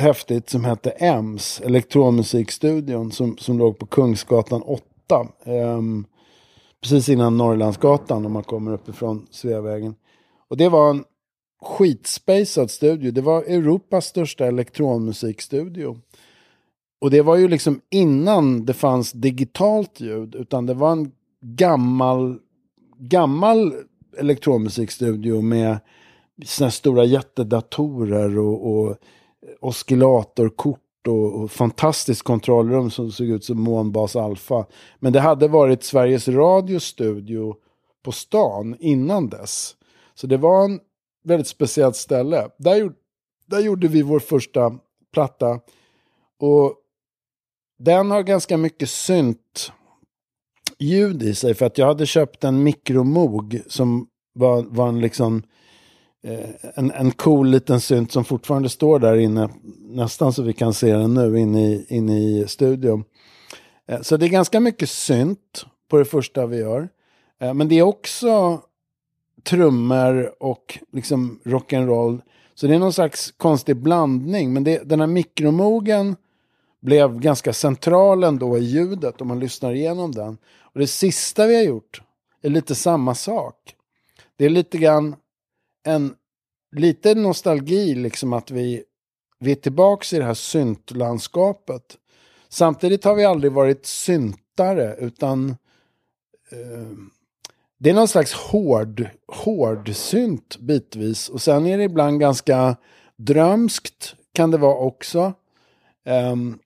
[0.00, 4.82] häftigt som hette EMS, elektronmusikstudion, som, som låg på Kungsgatan 8.
[5.44, 6.04] Ehm,
[6.82, 9.94] precis innan Norrlandsgatan om man kommer uppifrån Sveavägen.
[10.50, 11.04] Och det var en
[11.62, 13.10] skitspacad studio.
[13.10, 15.96] Det var Europas största elektronmusikstudio.
[17.06, 22.38] Och det var ju liksom innan det fanns digitalt ljud, utan det var en gammal,
[22.98, 23.74] gammal
[24.18, 25.78] elektronmusikstudio med
[26.44, 28.96] sina stora jättedatorer och, och
[29.60, 34.66] oscillatorkort och, och fantastiskt kontrollrum som såg ut som Månbas alfa.
[34.98, 37.54] Men det hade varit Sveriges Radios studio
[38.02, 39.76] på stan innan dess.
[40.14, 40.80] Så det var en
[41.24, 42.48] väldigt speciellt ställe.
[42.58, 42.94] Där, gjorde-
[43.46, 44.78] där gjorde vi vår första
[45.12, 45.60] platta.
[46.38, 46.74] Och
[47.78, 49.72] den har ganska mycket synt
[50.78, 51.54] ljud i sig.
[51.54, 55.42] För att jag hade köpt en mikromog som var, var en liksom
[56.22, 59.48] eh, en, en cool liten synt som fortfarande står där inne,
[59.80, 63.04] nästan så vi kan se den nu inne i, inne i studion.
[63.88, 66.88] Eh, så det är ganska mycket synt på det första vi gör.
[67.40, 68.60] Eh, men det är också
[69.42, 72.20] trummor och liksom rock'n'roll.
[72.54, 74.52] Så det är någon slags konstig blandning.
[74.52, 76.16] Men det, den här mikromogen
[76.86, 80.38] blev ganska central ändå i ljudet om man lyssnar igenom den.
[80.60, 82.02] Och det sista vi har gjort
[82.42, 83.74] är lite samma sak.
[84.36, 85.16] Det är lite grann
[85.84, 86.14] en
[86.76, 88.84] lite nostalgi liksom att vi,
[89.38, 91.96] vi är tillbaka i det här syntlandskapet.
[92.48, 95.50] Samtidigt har vi aldrig varit syntare utan
[96.50, 96.90] eh,
[97.78, 101.28] det är någon slags hård, hård synt bitvis.
[101.28, 102.76] Och sen är det ibland ganska
[103.16, 105.32] drömskt kan det vara också.
[106.04, 106.58] Um,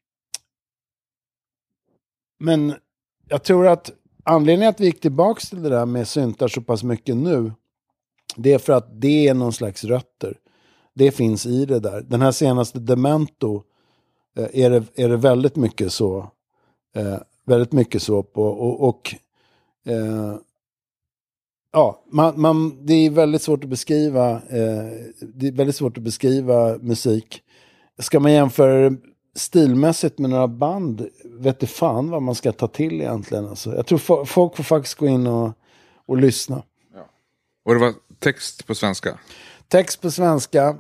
[2.41, 2.75] men
[3.29, 3.93] jag tror att
[4.25, 7.53] anledningen att vi gick tillbaka till det där med syntar så pass mycket nu,
[8.37, 10.39] det är för att det är någon slags rötter.
[10.95, 12.01] Det finns i det där.
[12.01, 13.63] Den här senaste Demento
[14.37, 16.31] eh, är, det, är det väldigt mycket så.
[16.97, 18.43] Eh, väldigt mycket så på.
[18.45, 19.15] Och, och
[19.87, 20.37] eh,
[21.73, 24.31] ja, man, man, det är väldigt svårt att beskriva.
[24.31, 24.91] Eh,
[25.35, 27.43] det är väldigt svårt att beskriva musik.
[27.99, 28.97] Ska man jämföra
[29.35, 33.49] stilmässigt med några band, vet du fan vad man ska ta till egentligen.
[33.49, 33.75] Alltså.
[33.75, 35.53] Jag tror folk får faktiskt gå in och,
[36.07, 36.63] och lyssna.
[36.95, 37.07] Ja.
[37.65, 39.19] Och det var text på svenska?
[39.69, 40.77] Text på svenska.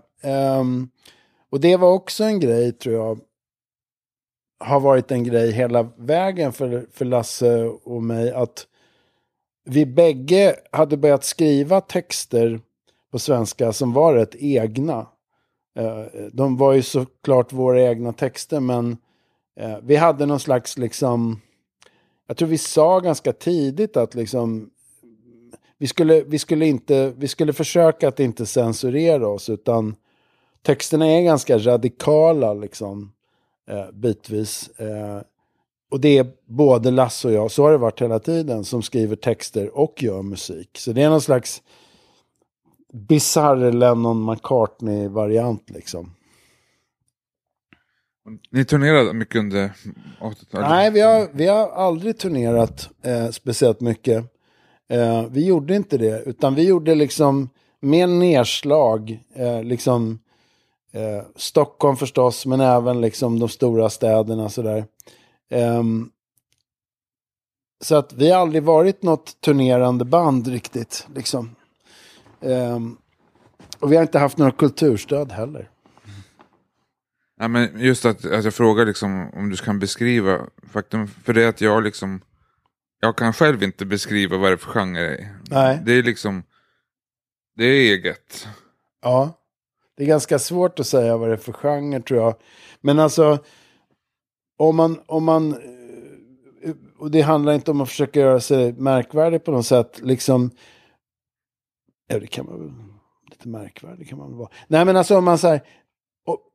[0.60, 0.90] Um,
[1.50, 3.20] och det var också en grej, tror jag,
[4.60, 8.32] har varit en grej hela vägen för, för Lasse och mig.
[8.32, 8.66] Att
[9.64, 12.60] vi bägge hade börjat skriva texter
[13.10, 15.06] på svenska som var rätt egna.
[15.76, 18.96] Eh, de var ju såklart våra egna texter, men
[19.60, 21.40] eh, vi hade någon slags liksom...
[22.26, 24.70] Jag tror vi sa ganska tidigt att liksom...
[25.78, 29.96] Vi skulle, vi skulle, inte, vi skulle försöka att inte censurera oss, utan
[30.62, 33.12] texterna är ganska radikala liksom,
[33.70, 34.68] eh, bitvis.
[34.68, 35.20] Eh,
[35.90, 39.16] och det är både Lasse och jag, så har det varit hela tiden, som skriver
[39.16, 40.78] texter och gör musik.
[40.78, 41.62] Så det är någon slags
[42.92, 46.14] bisarr Lennon McCartney-variant liksom.
[48.50, 49.72] Ni turnerade mycket under
[50.20, 50.68] 80-talet?
[50.68, 54.24] Nej, vi har, vi har aldrig turnerat eh, speciellt mycket.
[54.88, 57.48] Eh, vi gjorde inte det, utan vi gjorde liksom
[57.80, 59.20] mer nedslag.
[59.34, 60.18] Eh, liksom,
[60.92, 64.84] eh, Stockholm förstås, men även liksom de stora städerna sådär.
[65.50, 66.10] Um,
[67.80, 71.06] så att vi har aldrig varit något turnerande band riktigt.
[71.14, 71.56] Liksom.
[72.40, 72.98] Um,
[73.78, 75.70] och vi har inte haft några kulturstöd heller.
[77.40, 80.38] Ja, men just att, att jag frågar liksom, om du kan beskriva
[80.72, 81.06] faktum.
[81.06, 82.20] För det att jag liksom,
[83.00, 85.28] jag kan själv inte beskriva vad det är för genre.
[85.50, 85.82] Nej.
[85.84, 86.42] Det är liksom,
[87.56, 88.48] det är eget.
[89.02, 89.32] Ja,
[89.96, 92.34] det är ganska svårt att säga vad det är för genre tror jag.
[92.80, 93.38] Men alltså,
[94.56, 95.52] om man, om man,
[96.62, 100.50] eh, och det handlar inte om att försöka göra sig märkvärdig på något sätt, liksom,
[102.10, 102.72] ja det kan man väl,
[103.30, 104.50] lite märkvärdig kan man väl vara.
[104.68, 105.60] Nej men alltså om man säger,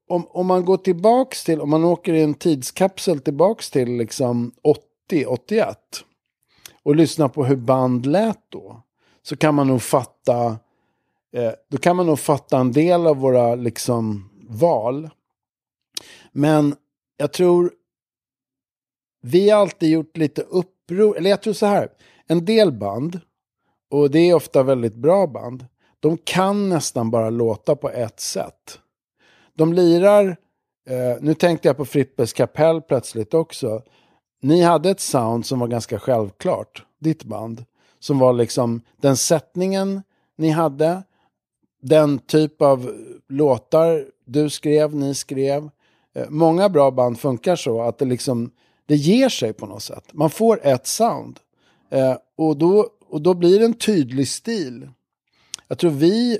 [0.07, 4.51] om, om man går tillbaks till, om man åker i en tidskapsel tillbaks till liksom
[4.61, 5.77] 80, 81
[6.83, 8.81] och lyssnar på hur band lät då,
[9.21, 10.47] så kan man nog fatta,
[11.33, 15.09] eh, då kan man nog fatta en del av våra liksom val.
[16.31, 16.75] Men
[17.17, 17.71] jag tror
[19.21, 21.89] vi har alltid gjort lite uppror, eller jag tror så här,
[22.27, 23.19] en del band,
[23.89, 25.65] och det är ofta väldigt bra band,
[25.99, 28.79] de kan nästan bara låta på ett sätt.
[29.53, 30.37] De lirar,
[30.89, 33.81] eh, nu tänkte jag på Frippes kapell plötsligt också,
[34.41, 37.65] ni hade ett sound som var ganska självklart, ditt band,
[37.99, 40.03] som var liksom den sättningen
[40.37, 41.03] ni hade,
[41.81, 42.91] den typ av
[43.27, 45.69] låtar du skrev, ni skrev.
[46.15, 48.51] Eh, många bra band funkar så att det liksom
[48.85, 50.03] det ger sig på något sätt.
[50.13, 51.39] Man får ett sound.
[51.89, 54.89] Eh, och, då, och då blir det en tydlig stil.
[55.67, 56.39] Jag tror vi,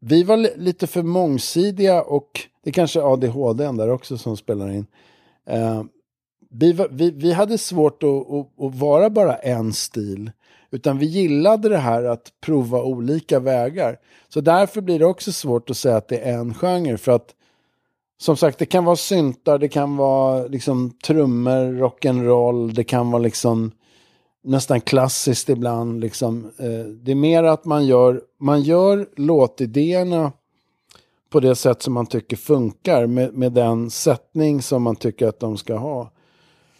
[0.00, 4.86] vi var lite för mångsidiga och det är kanske ADHD där också som spelar in.
[5.46, 5.82] Eh,
[6.50, 10.30] vi, var, vi, vi hade svårt att, att, att vara bara en stil.
[10.70, 13.98] Utan vi gillade det här att prova olika vägar.
[14.28, 16.98] Så därför blir det också svårt att säga att det är en genre.
[16.98, 17.34] För att
[18.18, 23.22] som sagt, det kan vara syntar, det kan vara liksom trummor, rock'n'roll, det kan vara
[23.22, 23.72] liksom
[24.42, 26.00] nästan klassiskt ibland.
[26.00, 26.50] Liksom.
[26.58, 30.32] Eh, det är mer att man gör, man gör låtidéerna
[31.30, 35.40] på det sätt som man tycker funkar med, med den sättning som man tycker att
[35.40, 36.10] de ska ha.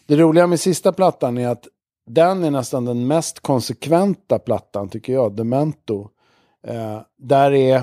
[0.06, 1.66] Det roliga med sista plattan är att
[2.06, 6.08] den är nästan den mest konsekventa plattan tycker jag, Demento.
[6.66, 7.82] Eh, där är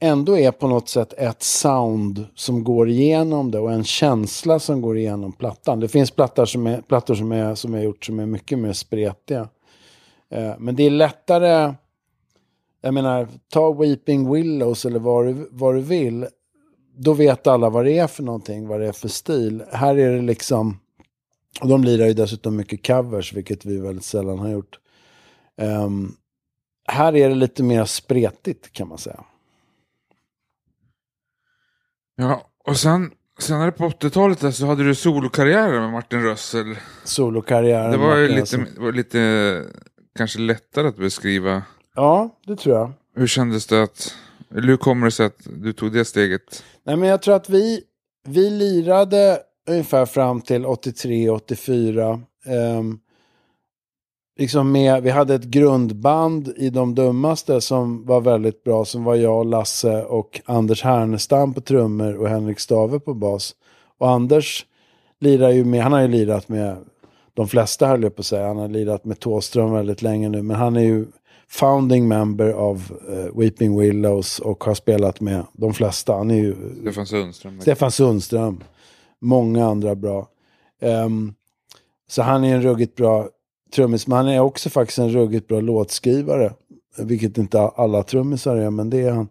[0.00, 4.80] ändå är på något sätt ett sound som går igenom det och en känsla som
[4.80, 5.80] går igenom plattan.
[5.80, 8.72] Det finns plattor som är, plattor som är, som är gjort som är mycket mer
[8.72, 9.48] spretiga.
[10.30, 11.74] Eh, men det är lättare,
[12.80, 16.26] jag menar, ta Weeping Willows eller vad du, vad du vill.
[16.98, 19.62] Då vet alla vad det är för någonting, vad det är för stil.
[19.72, 20.78] Här är det liksom,
[21.60, 24.78] och de lirar ju dessutom mycket covers, vilket vi väldigt sällan har gjort.
[25.56, 26.16] Um,
[26.88, 29.24] här är det lite mer spretigt kan man säga.
[32.16, 36.78] Ja, och sen senare på 80-talet så hade du solokarriären med Martin Rössel.
[37.04, 37.90] Solokarriären.
[37.90, 38.80] Det var ju lite, alltså.
[38.80, 39.62] var lite
[40.16, 41.62] kanske lättare att beskriva.
[41.94, 42.92] Ja, det tror jag.
[43.16, 44.14] Hur kändes det att,
[44.56, 46.64] eller hur kommer det sig att du tog det steget?
[46.84, 47.80] Nej, men jag tror att vi,
[48.26, 49.38] vi lirade
[49.68, 52.20] ungefär fram till 83, 84.
[52.78, 53.00] Um,
[54.36, 58.84] liksom med, vi hade ett grundband i De Dummaste som var väldigt bra.
[58.84, 63.54] Som var jag, Lasse och Anders Härnestam på trummor och Henrik Stave på bas.
[63.98, 64.66] Och Anders
[65.20, 66.76] lirar ju med, han har ju lirat med
[67.34, 68.46] de flesta höll jag på att säga.
[68.46, 70.42] Han har lirat med Tåström väldigt länge nu.
[70.42, 71.06] Men han är ju
[71.48, 76.12] founding member av uh, Weeping Willows och har spelat med de flesta.
[76.12, 76.54] Han är ju...
[76.80, 77.60] Stefan Sundström.
[77.60, 78.64] Stefan Sundström.
[79.20, 80.28] Många andra bra.
[80.82, 81.34] Um,
[82.08, 83.28] så han är en ruggigt bra
[83.74, 84.06] trummis.
[84.06, 86.52] Men han är också faktiskt en ruggigt bra låtskrivare.
[86.98, 89.28] Vilket inte alla trummisar är, men det är han.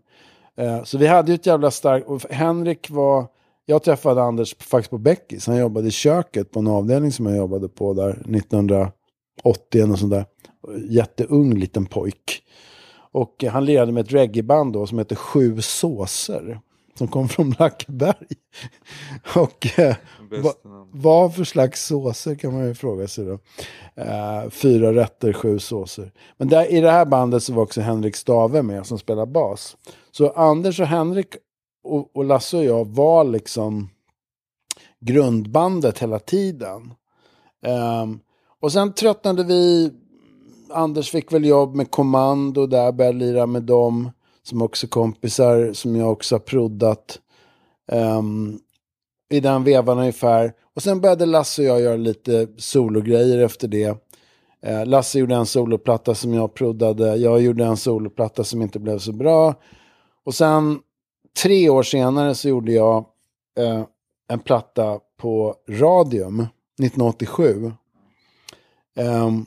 [0.58, 2.08] Eh, så vi hade ju ett jävla starkt...
[2.08, 3.28] Och Henrik var...
[3.66, 5.48] Jag träffade Anders faktiskt på Beckis.
[5.48, 10.12] Han jobbade i köket på en avdelning som jag jobbade på där 1980 och sånt
[10.12, 10.26] där.
[10.90, 12.42] Jätteung liten pojk.
[13.12, 16.60] Och han lirade med ett reggaeband då som heter Sju såser.
[16.98, 18.28] Som kom från Blackeberg.
[19.36, 19.96] och eh,
[20.44, 20.54] va,
[20.92, 23.40] vad för slags såser kan man ju fråga sig då.
[24.02, 26.12] Eh, fyra rätter, sju såser.
[26.38, 29.78] Men där, i det här bandet så var också Henrik Stave med som spelar bas.
[30.12, 31.36] Så Anders och Henrik
[31.84, 33.90] och, och Lasse och jag var liksom
[35.00, 36.94] grundbandet hela tiden.
[38.02, 38.20] Um,
[38.60, 39.92] och sen tröttnade vi.
[40.70, 44.12] Anders fick väl jobb med Kommando där, började lira med dem.
[44.46, 47.20] Som också kompisar som jag också har proddat.
[47.92, 48.60] Um,
[49.30, 50.54] I den vevan ungefär.
[50.76, 53.90] Och sen började Lasse och jag göra lite sologrejer efter det.
[54.68, 57.16] Uh, Lasse gjorde en soloplatta som jag proddade.
[57.16, 59.54] Jag gjorde en soloplatta som inte blev så bra.
[60.26, 60.80] Och sen
[61.44, 63.06] tre år senare så gjorde jag
[63.60, 63.84] uh,
[64.28, 67.54] en platta på Radium 1987.
[67.56, 67.74] Um,
[68.96, 69.46] ehm,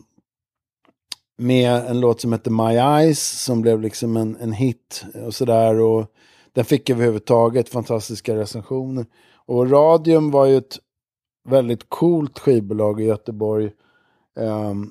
[1.38, 5.80] med en låt som hette My Eyes som blev liksom en, en hit och sådär.
[5.80, 6.06] Och
[6.52, 9.06] den fick överhuvudtaget fantastiska recensioner.
[9.46, 10.78] Och Radium var ju ett
[11.48, 13.70] väldigt coolt skivbolag i Göteborg.
[14.36, 14.90] Um,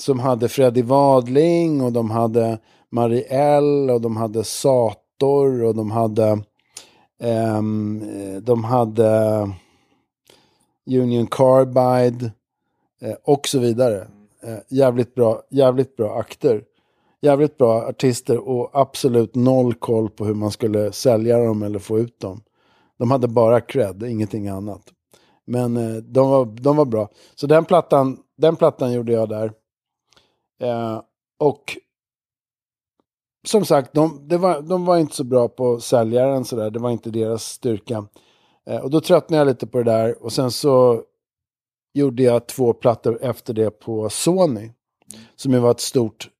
[0.00, 2.58] som hade Freddie Wadling och de hade
[2.90, 6.42] Marielle och de hade Sator och de hade
[7.58, 8.02] um,
[8.42, 9.50] de hade
[10.86, 12.32] Union Carbide
[13.00, 14.06] eh, och så vidare.
[14.42, 16.64] Eh, jävligt, bra, jävligt bra akter.
[17.20, 21.98] Jävligt bra artister och absolut noll koll på hur man skulle sälja dem eller få
[21.98, 22.42] ut dem.
[22.98, 24.82] De hade bara cred, ingenting annat.
[25.44, 27.08] Men eh, de, var, de var bra.
[27.34, 29.52] Så den plattan, den plattan gjorde jag där.
[30.60, 31.00] Eh,
[31.38, 31.76] och
[33.46, 36.70] som sagt, de, var, de var inte så bra på säljaren sådär.
[36.70, 38.06] Det var inte deras styrka.
[38.66, 40.22] Eh, och då tröttnade jag lite på det där.
[40.24, 41.02] Och sen så
[41.92, 44.70] gjorde jag två plattor efter det på Sony.
[45.36, 46.30] Som ju var ett stort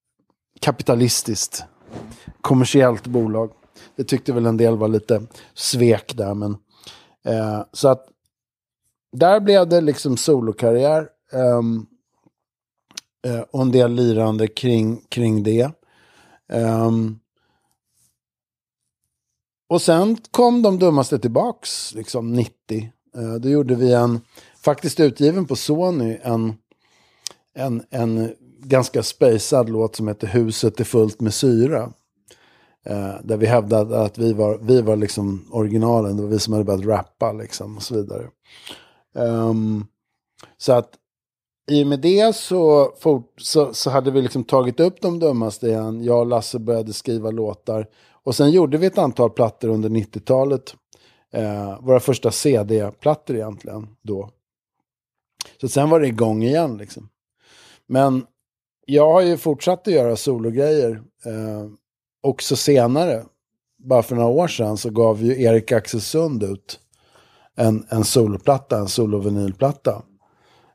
[0.60, 1.64] kapitalistiskt
[2.40, 3.52] kommersiellt bolag.
[3.96, 5.22] Det tyckte väl en del var lite
[5.54, 6.34] svek där.
[6.34, 6.56] Men,
[7.24, 8.08] eh, så att
[9.12, 11.08] där blev det liksom solokarriär.
[11.32, 11.86] Um,
[13.26, 15.70] eh, och en del lirande kring, kring det.
[16.52, 17.18] Um,
[19.68, 22.92] och sen kom de dummaste tillbaks, liksom 90.
[23.16, 24.20] Eh, då gjorde vi en,
[24.64, 26.54] faktiskt utgiven på Sony, en,
[27.54, 31.92] en, en ganska spejsad låt som heter Huset är fullt med syra.
[32.86, 36.52] Eh, där vi hävdade att vi var, vi var liksom originalen, det var vi som
[36.52, 38.28] hade börjat rappa liksom och så vidare.
[39.14, 39.86] Um,
[40.58, 40.90] så att
[41.70, 45.66] i och med det så, fort, så, så, hade vi liksom tagit upp de dummaste
[45.66, 46.04] igen.
[46.04, 47.86] Jag och Lasse började skriva låtar.
[48.24, 50.74] Och sen gjorde vi ett antal plattor under 90-talet.
[51.32, 54.30] Eh, våra första CD-plattor egentligen då.
[55.60, 57.08] Så sen var det igång igen liksom.
[57.86, 58.26] Men
[58.86, 61.02] jag har ju fortsatt att göra sologrejer.
[61.24, 61.66] Eh,
[62.20, 63.24] också senare.
[63.78, 66.80] Bara för några år sedan så gav ju Erik Axelsund ut
[67.56, 70.02] en, en soloplatta, en solovinylplatta.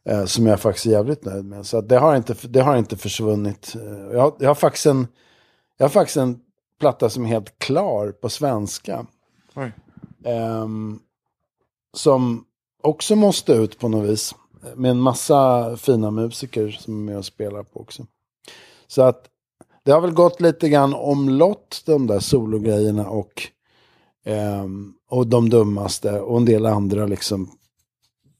[0.05, 1.65] Eh, som jag faktiskt är jävligt nöjd med.
[1.65, 3.75] Så det, har inte, det har inte försvunnit.
[3.75, 5.07] Eh, jag, har, jag har faktiskt en,
[5.77, 6.39] Jag har faktiskt en
[6.79, 9.05] platta som är helt klar på svenska.
[10.23, 10.99] Ehm,
[11.93, 12.45] som
[12.83, 14.35] också måste ut på något vis.
[14.75, 18.05] Med en massa fina musiker som är med och spelar på också.
[18.87, 19.29] Så att
[19.83, 23.47] det har väl gått lite grann omlott, de där sologrejerna och,
[24.25, 27.51] ehm, och de dummaste och en del andra liksom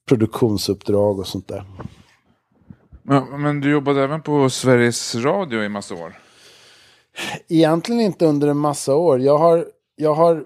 [0.07, 1.63] produktionsuppdrag och sånt där.
[3.03, 6.17] Men, men du jobbade även på Sveriges Radio i massa år.
[7.47, 9.19] Egentligen inte under en massa år.
[9.19, 9.65] Jag har,
[9.95, 10.45] jag har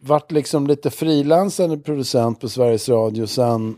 [0.00, 3.76] varit liksom lite frilansande producent på Sveriges Radio sedan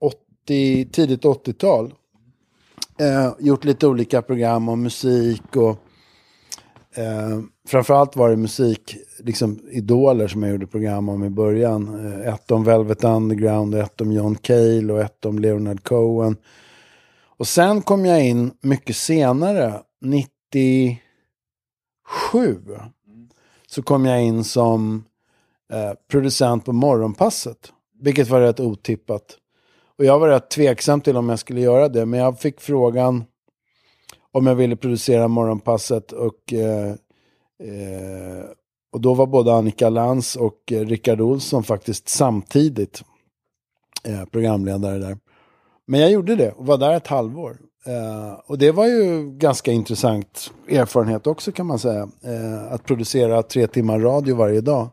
[0.00, 1.94] 80, tidigt 80-tal.
[2.98, 5.78] Eh, gjort lite olika program om musik och
[6.94, 12.06] eh, framförallt var det musik, liksom idoler som jag gjorde program om i början.
[12.06, 16.36] Eh, ett om Velvet Underground, ett om John Cale och ett om Leonard Cohen.
[17.26, 20.98] Och sen kom jag in mycket senare, 97,
[23.66, 25.04] så kom jag in som
[25.72, 27.72] eh, producent på Morgonpasset.
[28.02, 29.38] Vilket var rätt otippat.
[29.98, 32.06] Och jag var rätt tveksam till om jag skulle göra det.
[32.06, 33.24] Men jag fick frågan
[34.32, 36.12] om jag ville producera Morgonpasset.
[36.12, 36.90] Och, eh,
[37.62, 38.44] eh,
[38.92, 43.02] och då var både Annika Lantz och eh, Rickard Olsson faktiskt samtidigt
[44.04, 45.18] eh, programledare där.
[45.86, 47.58] Men jag gjorde det och var där ett halvår.
[47.86, 52.08] Eh, och det var ju ganska intressant erfarenhet också kan man säga.
[52.24, 54.88] Eh, att producera tre timmar radio varje dag.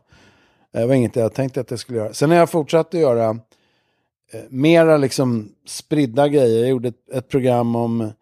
[0.72, 2.14] Det var inget jag tänkte att jag skulle göra.
[2.14, 3.30] Sen har jag fortsatt att göra
[4.32, 6.60] eh, mera liksom spridda grejer.
[6.60, 8.12] Jag gjorde ett, ett, program om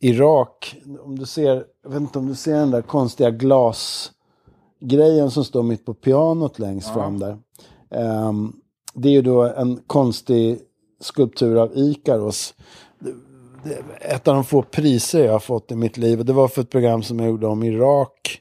[0.00, 0.76] Irak.
[1.00, 5.62] Om du ser, jag vet inte om du ser den där konstiga glasgrejen som står
[5.62, 6.94] mitt på pianot längst ja.
[6.94, 7.38] fram där.
[7.90, 8.60] Um,
[8.94, 10.58] det är ju då en konstig
[11.00, 12.54] skulptur av Ikaros.
[14.00, 16.18] Ett av de få priser jag har fått i mitt liv.
[16.18, 18.40] Och det var för ett program som jag gjorde om Irak.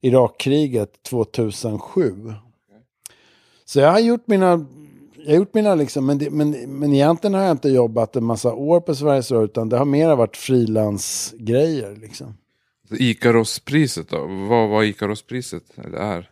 [0.00, 2.34] Irakkriget 2007.
[3.74, 4.66] Så jag har gjort mina,
[5.14, 8.24] jag har gjort mina liksom, men, det, men, men egentligen har jag inte jobbat en
[8.24, 12.34] massa år på Sveriges Radio, utan det har mer varit frilansgrejer liksom.
[12.90, 14.18] Ikarospriset då?
[14.48, 15.62] Vad var Ikarospriset?
[15.84, 16.30] Eller är?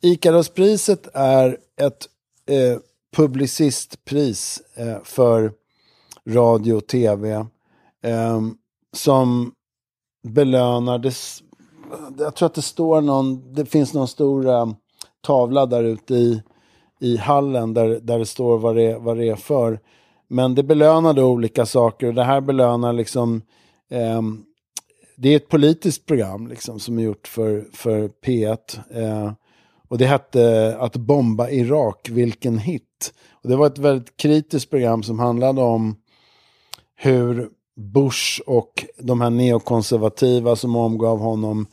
[0.00, 2.08] Ikarospriset är ett
[2.46, 2.78] eh,
[3.16, 5.52] publicistpris eh, för
[6.28, 7.30] radio och tv.
[8.04, 8.40] Eh,
[8.92, 9.52] som
[10.28, 11.14] belönar, det,
[12.18, 14.72] jag tror att det står någon, det finns någon stor eh,
[15.20, 16.42] tavla där ute i
[17.00, 19.80] i hallen där, där det står vad det, vad det är för.
[20.28, 23.42] Men det belönade olika saker och det här belönar liksom
[23.90, 24.22] eh,
[25.16, 28.58] det är ett politiskt program liksom, som är gjort för, för P1.
[28.90, 29.32] Eh,
[29.88, 33.14] och det hette Att bomba Irak, vilken hit.
[33.42, 35.96] Och det var ett väldigt kritiskt program som handlade om
[36.96, 41.66] hur Bush och de här neokonservativa som omgav honom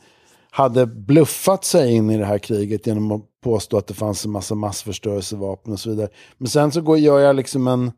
[0.50, 4.30] hade bluffat sig in i det här kriget genom att påstå att det fanns en
[4.30, 6.08] massa massförstörelsevapen och så vidare.
[6.38, 7.92] Men sen så går, gör jag liksom en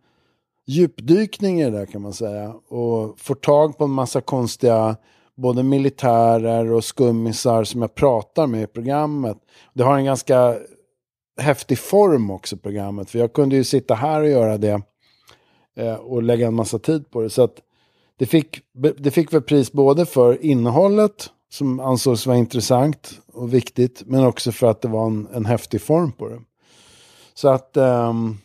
[0.67, 2.55] djupdykning i det där kan man säga.
[2.69, 4.97] Och får tag på en massa konstiga,
[5.37, 9.37] både militärer och skummisar som jag pratar med i programmet.
[9.75, 10.57] Det har en ganska
[11.41, 13.11] häftig form också programmet.
[13.11, 14.83] För jag kunde ju sitta här och göra det.
[15.77, 17.31] Eh, och lägga en massa tid på det.
[17.31, 17.57] Så att
[18.19, 18.61] det fick,
[18.99, 24.03] det fick väl pris både för innehållet som ansågs vara intressant och viktigt.
[24.07, 26.41] Men också för att det var en, en häftig form på det.
[27.35, 28.39] Så att, um,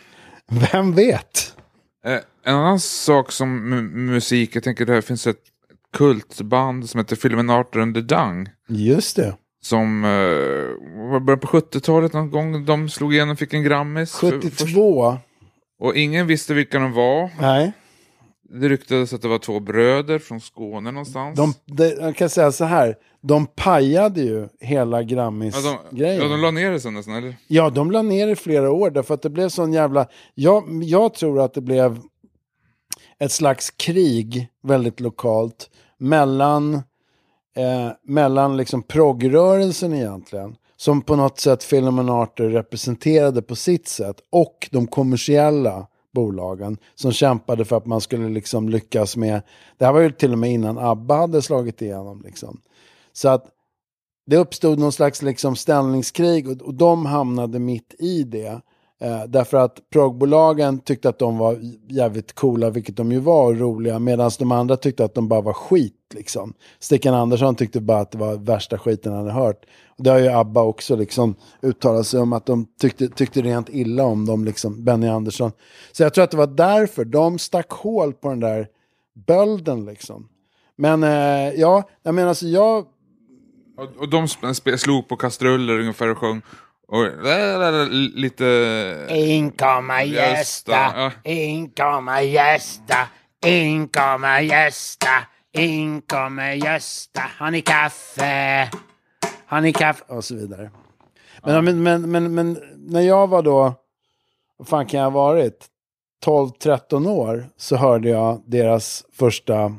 [0.72, 1.56] Vem vet?
[2.04, 3.68] Eh, en annan sak som
[4.06, 5.42] musik, jag tänker det finns ett
[5.92, 8.48] kultband som heter Filminator and the Dung.
[8.68, 9.36] Just det.
[9.62, 10.10] Som uh,
[11.10, 12.64] var början på 70-talet någon gång.
[12.64, 14.12] De slog igenom och fick en Grammis.
[14.12, 15.18] 72.
[15.78, 17.30] och ingen visste vilka de var.
[17.40, 17.72] Nej.
[18.60, 21.36] Det ryktades att det var två bröder från Skåne någonstans.
[21.36, 26.16] De, de, jag kan säga så här, de pajade ju hela Grammis-grejen.
[26.16, 27.36] Ja, de, ja, de la ner det sen nästan, eller?
[27.46, 30.06] Ja, de la ner det flera år därför att det blev sån jävla...
[30.34, 31.98] Jag, jag tror att det blev
[33.22, 36.74] ett slags krig väldigt lokalt mellan,
[37.56, 44.16] eh, mellan liksom progrörelsen egentligen som på något sätt Film Arter representerade på sitt sätt
[44.30, 49.42] och de kommersiella bolagen som kämpade för att man skulle liksom lyckas med,
[49.78, 52.22] det här var ju till och med innan ABBA hade slagit igenom.
[52.24, 52.60] Liksom.
[53.12, 53.46] Så att
[54.26, 58.60] det uppstod någon slags liksom ställningskrig och, och de hamnade mitt i det.
[59.02, 63.58] Eh, därför att progbolagen tyckte att de var jävligt coola, vilket de ju var, och
[63.58, 65.94] roliga, medan de andra tyckte att de bara var skit.
[66.14, 66.54] Liksom.
[66.78, 69.64] Stickan Andersson tyckte bara att det var värsta skiten han hade hört.
[69.98, 73.68] Och det har ju ABBA också liksom uttalat sig om, att de tyckte, tyckte rent
[73.68, 75.52] illa om dem, liksom, Benny Andersson.
[75.92, 78.68] Så jag tror att det var därför de stack hål på den där
[79.26, 79.84] bölden.
[79.84, 80.28] Liksom.
[80.76, 82.86] Men eh, ja, jag menar alltså jag...
[83.76, 84.28] Och, och de
[84.78, 86.42] slog på kastruller ungefär och sjöng.
[86.92, 89.06] Och äh, lite...
[89.10, 91.12] Inkomma gästa, Ja.
[91.24, 92.96] inkomma gästa,
[93.46, 95.08] inkomma gästa,
[95.52, 97.20] inkomma gästa.
[97.38, 98.70] Har ni kaffe?
[99.46, 100.04] Har ni kaffe?
[100.08, 100.70] och så vidare.
[101.42, 103.74] Men, men, men, men, men när jag var då,
[104.56, 105.66] vad fan kan jag ha varit?
[106.26, 109.76] 12-13 år så hörde jag deras första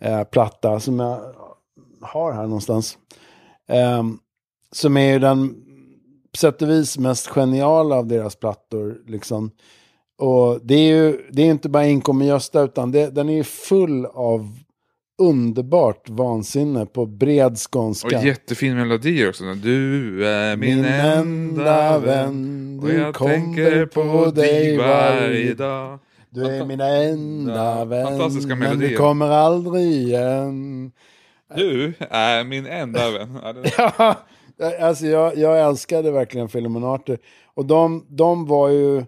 [0.00, 1.34] eh, platta som jag
[2.02, 2.98] har här någonstans.
[3.68, 4.18] Ehm,
[4.72, 5.66] som är ju den
[6.36, 8.98] sätt och vis mest geniala av deras plattor.
[9.06, 9.50] Liksom.
[10.18, 13.34] Och det är ju det är inte bara Inkom med Gösta utan det, den är
[13.34, 14.58] ju full av
[15.20, 18.22] underbart vansinne på bred Och skånska.
[18.22, 19.44] jättefin melodi också.
[19.54, 22.80] Du är min, enda vän.
[22.82, 25.98] Och du jag kommer tänker på dig varje dag.
[26.30, 30.92] Du är min enda vän, fantastiska men du kommer aldrig igen.
[31.56, 33.38] Du är min enda vän.
[33.76, 34.14] Ja,
[34.60, 37.18] alltså jag, jag älskade verkligen Filmonarter.
[37.54, 39.04] Och de, de var ju...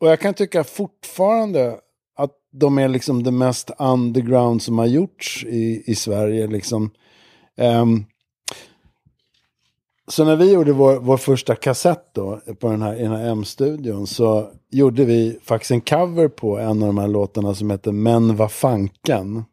[0.00, 1.80] Och jag kan tycka fortfarande
[2.16, 6.46] att de är liksom det mest underground som har gjorts i, i Sverige.
[6.46, 6.90] Liksom.
[7.56, 8.04] Um,
[10.08, 13.30] så när vi gjorde vår, vår första kassett då, på den här, i den här
[13.30, 17.92] M-studion så gjorde vi faktiskt en cover på en av de här låtarna som heter
[17.92, 19.44] Men vad fanken.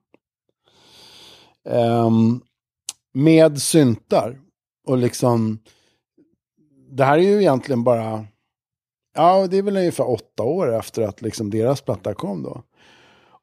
[1.69, 2.41] Um,
[3.13, 4.39] med syntar.
[4.89, 5.59] Och liksom,
[6.89, 8.25] det här är ju egentligen bara,
[9.15, 12.63] ja det är väl ungefär åtta år efter att liksom deras platta kom då.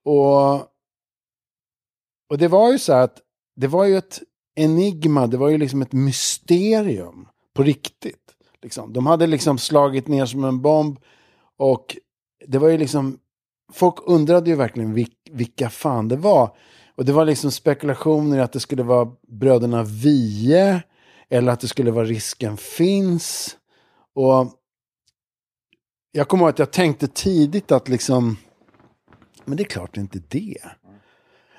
[0.02, 0.54] Och,
[2.30, 3.18] och det var ju så här att,
[3.56, 4.22] det var ju ett
[4.56, 8.34] enigma, det var ju liksom ett mysterium på riktigt.
[8.62, 8.92] Liksom.
[8.92, 10.98] De hade liksom slagit ner som en bomb
[11.56, 11.96] och
[12.46, 13.18] det var ju liksom,
[13.72, 16.56] folk undrade ju verkligen vil- vilka fan det var.
[16.94, 20.82] Och det var liksom spekulationer i att det skulle vara bröderna Vie
[21.30, 23.56] eller att det skulle vara Risken finns.
[24.14, 24.52] Och
[26.12, 28.36] jag kommer ihåg att jag tänkte tidigt att liksom,
[29.44, 30.58] men det är klart det är inte det.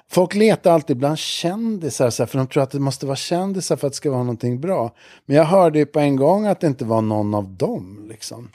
[0.09, 3.75] Folk letar alltid bland kändisar, så här, för de tror att det måste vara kändisar
[3.75, 4.95] för att det ska vara någonting bra.
[5.25, 8.05] Men jag hörde ju på en gång att det inte var någon av dem.
[8.09, 8.49] Liksom.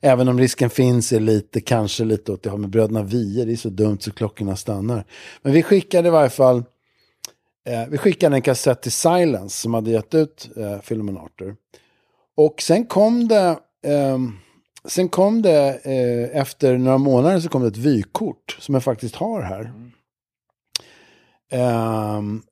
[0.00, 2.60] Även om risken finns är lite, kanske lite åt det hållet.
[2.60, 5.04] med bröderna Wiehe, det är så dumt så klockorna stannar.
[5.42, 6.64] Men vi skickade i varje fall,
[7.68, 11.56] eh, vi skickade en kassett till Silence som hade gett ut eh, filmen Arthur.
[12.36, 14.32] Och sen kom det, ehm,
[14.84, 19.16] sen kom det eh, efter några månader så kom det ett vykort som jag faktiskt
[19.16, 19.72] har här.
[21.50, 22.42] Ehm,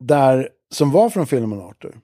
[0.00, 2.00] där, som var från filmen Arthur.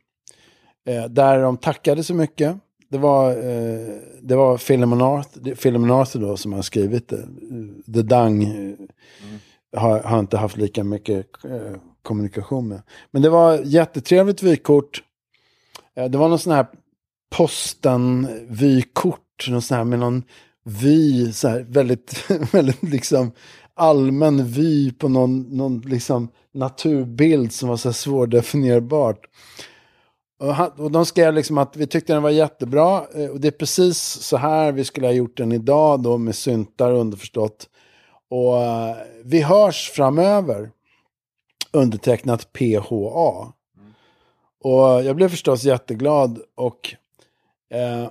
[0.87, 2.57] Eh, där de tackade så mycket.
[2.89, 7.29] Det var, eh, det var filmen Arthur, filmen Arthur då som har skrivit det.
[7.95, 8.75] The Dung eh,
[9.81, 12.83] har, har inte haft lika mycket eh, kommunikation med.
[13.11, 15.03] Men det var jättetrevligt vykort.
[15.97, 16.67] Eh, det var någon sån här
[17.31, 19.49] posten-vykort.
[19.49, 20.23] Någon sån här med någon
[20.65, 23.33] vy, så här väldigt, väldigt liksom
[23.75, 29.27] allmän vy på någon, någon liksom naturbild som var så här svårdefinierbart.
[30.41, 33.03] Och, han, och de skrev liksom att vi tyckte den var jättebra.
[33.15, 36.35] Eh, och det är precis så här vi skulle ha gjort den idag då med
[36.35, 37.69] syntar underförstått.
[38.31, 40.71] Och eh, vi hörs framöver.
[41.73, 43.53] Undertecknat PHA.
[44.61, 46.41] Och jag blev förstås jätteglad.
[46.55, 46.95] Och,
[47.71, 48.11] eh,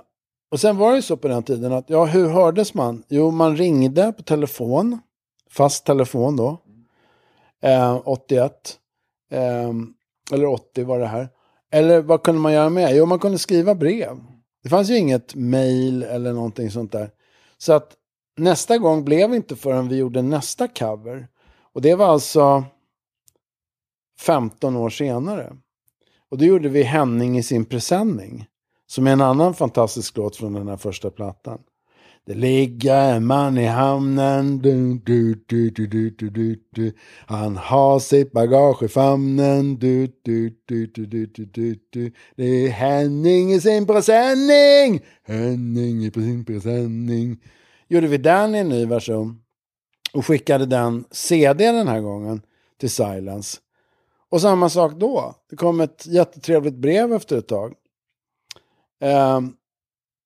[0.50, 3.02] och sen var det så på den tiden att, ja hur hördes man?
[3.08, 4.98] Jo, man ringde på telefon.
[5.50, 6.58] Fast telefon då.
[7.62, 8.78] Eh, 81.
[9.30, 9.72] Eh,
[10.32, 11.28] eller 80 var det här.
[11.72, 12.96] Eller vad kunde man göra med?
[12.96, 14.16] Jo, man kunde skriva brev.
[14.62, 17.10] Det fanns ju inget mail eller någonting sånt där.
[17.58, 17.92] Så att
[18.36, 21.28] nästa gång blev inte förrän vi gjorde nästa cover.
[21.72, 22.64] Och det var alltså
[24.20, 25.52] 15 år senare.
[26.30, 28.46] Och det gjorde vi Henning i sin presenning.
[28.86, 31.58] Som är en annan fantastisk låt från den här första plattan.
[32.28, 34.58] Det ligger en man i hamnen.
[34.58, 36.92] Du, du, du, du, du, du, du, du.
[37.26, 39.78] Han har sitt bagage i famnen.
[39.78, 42.12] Du, du, du, du, du, du, du, du.
[42.36, 45.00] Det är Henning i sin presenning.
[45.26, 47.36] Henning i sin presenning.
[47.88, 49.40] Gjorde vi den i en ny version.
[50.12, 52.42] Och skickade den CD den här gången
[52.80, 53.58] till Silence.
[54.30, 55.34] Och samma sak då.
[55.50, 57.74] Det kom ett jättetrevligt brev efter ett tag.
[59.00, 59.40] Eh,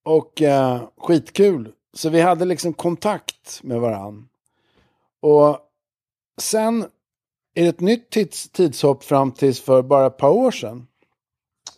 [0.05, 1.73] och eh, skitkul.
[1.95, 4.29] Så vi hade liksom kontakt med varann.
[5.21, 5.59] Och
[6.41, 6.83] sen
[7.55, 10.87] är det ett nytt tids, tidshopp fram tills för bara ett par år sedan.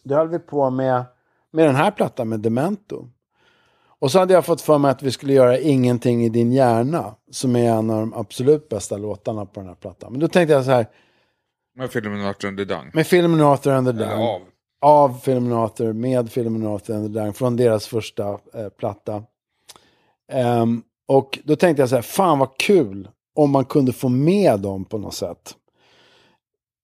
[0.02, 1.04] Då höll vi på med,
[1.50, 3.08] med den här plattan med Demento.
[3.98, 7.14] Och så hade jag fått för mig att vi skulle göra Ingenting i din hjärna.
[7.30, 10.12] Som är en av de absolut bästa låtarna på den här plattan.
[10.12, 10.86] Men då tänkte jag så här.
[11.76, 12.90] Med filmen Arthur and the Dung.
[12.94, 14.10] Med filmen Arthur and the Dung.
[14.10, 14.42] Eller av.
[14.80, 17.32] Av filmen Arthur, med filmen Arthur and the Dung.
[17.32, 19.24] Från deras första eh, platta.
[20.32, 24.60] Ehm, och då tänkte jag så här, fan vad kul om man kunde få med
[24.60, 25.54] dem på något sätt.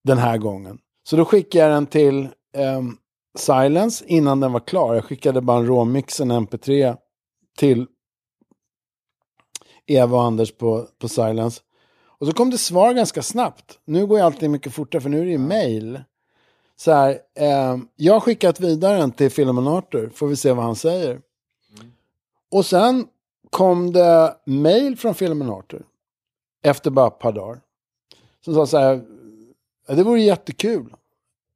[0.04, 0.78] Den här gången.
[1.02, 2.96] Så då skickade jag den till ehm,
[3.38, 4.94] Silence innan den var klar.
[4.94, 6.96] Jag skickade bara en råmix, en mp3
[7.58, 7.86] till
[9.86, 11.60] Eva och Anders på, på Silence.
[12.20, 13.78] Och så kom det svar ganska snabbt.
[13.84, 16.00] Nu går ju allting mycket fortare för nu är det ju mail.
[16.76, 20.64] Så här, eh, jag har skickat vidare den till Filmen Arthur, får vi se vad
[20.64, 21.20] han säger.
[22.50, 23.06] Och sen
[23.50, 25.82] kom det mail från Filmen Arthur.
[26.62, 27.60] Efter bara ett par dagar.
[28.44, 29.02] Som sa så här,
[29.88, 30.94] "Ja, det vore jättekul.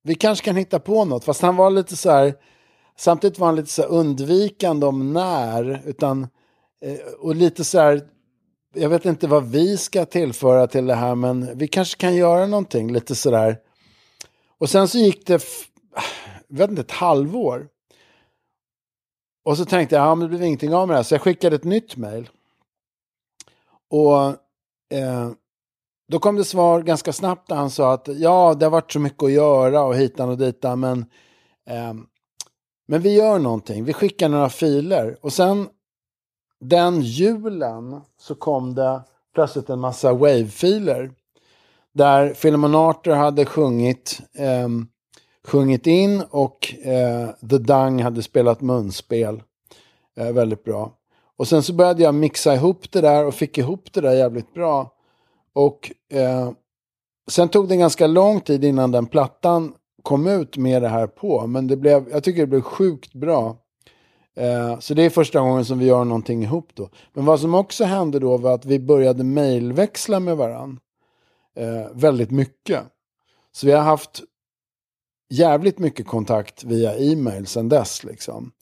[0.03, 1.25] Vi kanske kan hitta på något.
[1.25, 2.35] Fast han var lite så här,
[2.97, 5.83] samtidigt var han lite så här undvikande om när.
[5.87, 6.23] Utan,
[6.85, 8.09] eh, och lite så här,
[8.75, 12.47] jag vet inte vad vi ska tillföra till det här, men vi kanske kan göra
[12.47, 13.59] någonting lite sådär.
[14.59, 15.45] Och sen så gick det,
[16.49, 17.68] jag vet inte, ett halvår.
[19.45, 21.22] Och så tänkte jag, ja men det blev ingenting av med det här, så jag
[21.22, 22.31] skickade ett nytt mejl.
[23.91, 24.27] Och
[24.99, 25.31] eh,
[26.09, 29.01] då kom det svar ganska snabbt där han sa att ja, det har varit så
[29.01, 30.99] mycket att göra och hitan och ditan, men,
[31.70, 31.95] eh,
[32.87, 35.16] men vi gör någonting, vi skickar några filer.
[35.20, 35.68] Och sen
[36.69, 39.03] den julen så kom det
[39.35, 41.11] plötsligt en massa wave-filer.
[41.93, 44.69] Där Philemon Arthur hade sjungit, eh,
[45.45, 49.43] sjungit in och eh, The Dung hade spelat munspel.
[50.17, 50.93] Eh, väldigt bra.
[51.37, 54.55] Och sen så började jag mixa ihop det där och fick ihop det där jävligt
[54.55, 54.93] bra.
[55.53, 56.51] Och eh,
[57.31, 61.47] sen tog det ganska lång tid innan den plattan kom ut med det här på.
[61.47, 63.57] Men det blev, jag tycker det blev sjukt bra.
[64.37, 66.91] Eh, så det är första gången som vi gör någonting ihop då.
[67.12, 70.80] Men vad som också hände då var att vi började mejlväxla med varandra.
[71.57, 72.85] Eh, väldigt mycket.
[73.53, 74.22] Så vi har haft
[75.30, 78.05] jävligt mycket kontakt via e-mail sedan dess.
[78.05, 78.53] Liksom,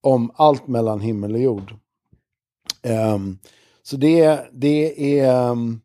[0.00, 1.74] om allt mellan himmel och jord.
[2.82, 3.38] Ehm,
[3.82, 5.80] så det, det, är, ehm,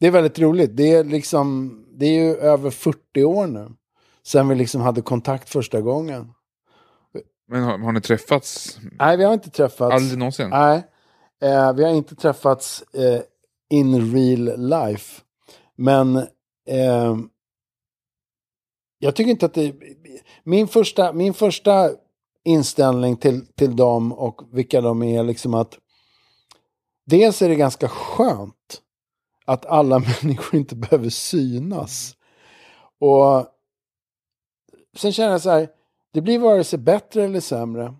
[0.00, 0.76] det är väldigt roligt.
[0.76, 3.68] Det är, liksom, det är ju över 40 år nu.
[4.22, 6.32] Sen vi liksom hade kontakt första gången.
[7.48, 8.78] Men har, har ni träffats?
[8.98, 9.94] Nej, vi har inte träffats.
[9.94, 10.50] Aldrig någonsin?
[10.50, 10.82] Nej,
[11.42, 13.20] eh, vi har inte träffats eh,
[13.70, 15.22] in real life.
[15.76, 16.16] Men
[16.68, 17.16] eh,
[18.98, 19.74] jag tycker inte att det...
[20.44, 21.90] Min första, min första
[22.44, 25.78] inställning till, till dem och vilka de är liksom att
[27.06, 28.82] dels är det ganska skönt
[29.44, 32.14] att alla människor inte behöver synas.
[33.00, 33.46] Och
[34.96, 35.68] sen känner jag så här,
[36.18, 37.94] det blir vare sig bättre eller sämre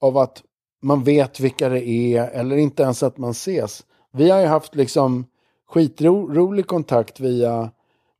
[0.00, 0.42] av att
[0.82, 3.84] man vet vilka det är eller inte ens att man ses.
[4.12, 5.26] Vi har ju haft liksom
[5.68, 7.70] skitrolig kontakt via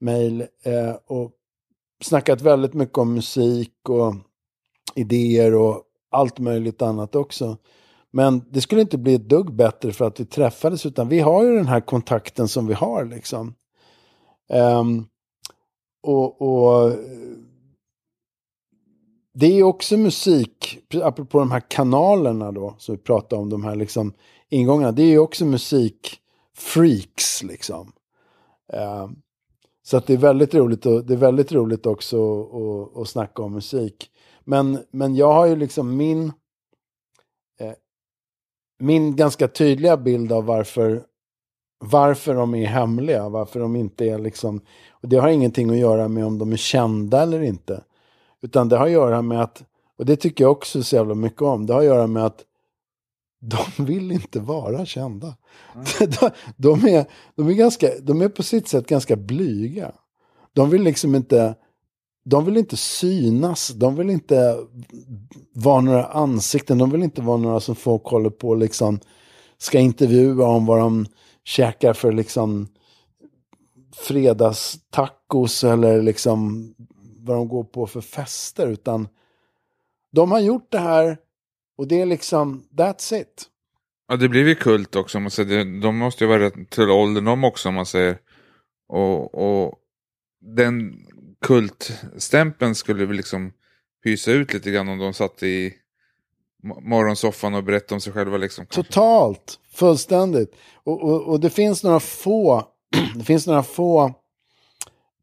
[0.00, 1.30] mail eh, och
[2.02, 4.14] snackat väldigt mycket om musik och
[4.94, 7.56] idéer och allt möjligt annat också.
[8.10, 11.44] Men det skulle inte bli ett dugg bättre för att vi träffades utan vi har
[11.44, 13.54] ju den här kontakten som vi har liksom.
[14.48, 15.06] Um,
[16.02, 16.92] och, och
[19.32, 23.76] det är också musik, apropå de här kanalerna då, som vi pratar om, de här
[23.76, 24.12] liksom
[24.48, 24.92] ingångarna.
[24.92, 27.92] Det är ju också musikfreaks liksom.
[28.72, 29.08] Eh,
[29.82, 33.42] så att det är väldigt roligt, och, det är väldigt roligt också att, att snacka
[33.42, 34.10] om musik.
[34.44, 36.32] Men, men jag har ju liksom min,
[37.60, 37.72] eh,
[38.78, 41.02] min ganska tydliga bild av varför,
[41.84, 44.60] varför de är hemliga, varför de inte är liksom,
[44.90, 47.84] och det har ingenting att göra med om de är kända eller inte.
[48.42, 49.62] Utan det har att göra med att,
[49.98, 52.44] och det tycker jag också så jävla mycket om, det har att göra med att
[53.40, 55.34] de vill inte vara kända.
[55.98, 59.92] De, de, är, de, är ganska, de är på sitt sätt ganska blyga.
[60.52, 61.54] De vill liksom inte,
[62.24, 64.58] de vill inte synas, de vill inte
[65.54, 69.00] vara några ansikten, de vill inte vara några som folk håller på liksom
[69.58, 71.06] ska intervjua om vad de
[71.44, 72.68] käkar för liksom
[73.96, 76.70] fredagstacos eller liksom
[77.22, 79.08] vad de går på för fester, utan
[80.12, 81.18] de har gjort det här
[81.78, 83.46] och det är liksom, that's it.
[84.08, 85.18] Ja, det blir ju kult också.
[85.18, 85.80] Om man säger.
[85.82, 88.18] De måste ju vara rätt till åldern de också om man säger.
[88.88, 89.74] Och, och
[90.40, 91.06] den
[91.40, 93.52] kultstämpeln skulle väl liksom
[94.04, 95.74] pysa ut lite grann om de satt i
[96.62, 98.66] mo- morgonsoffan och berätta om sig själva liksom.
[98.66, 100.54] Totalt, fullständigt.
[100.84, 102.68] Och, och, och det finns några få,
[103.16, 104.14] det finns några få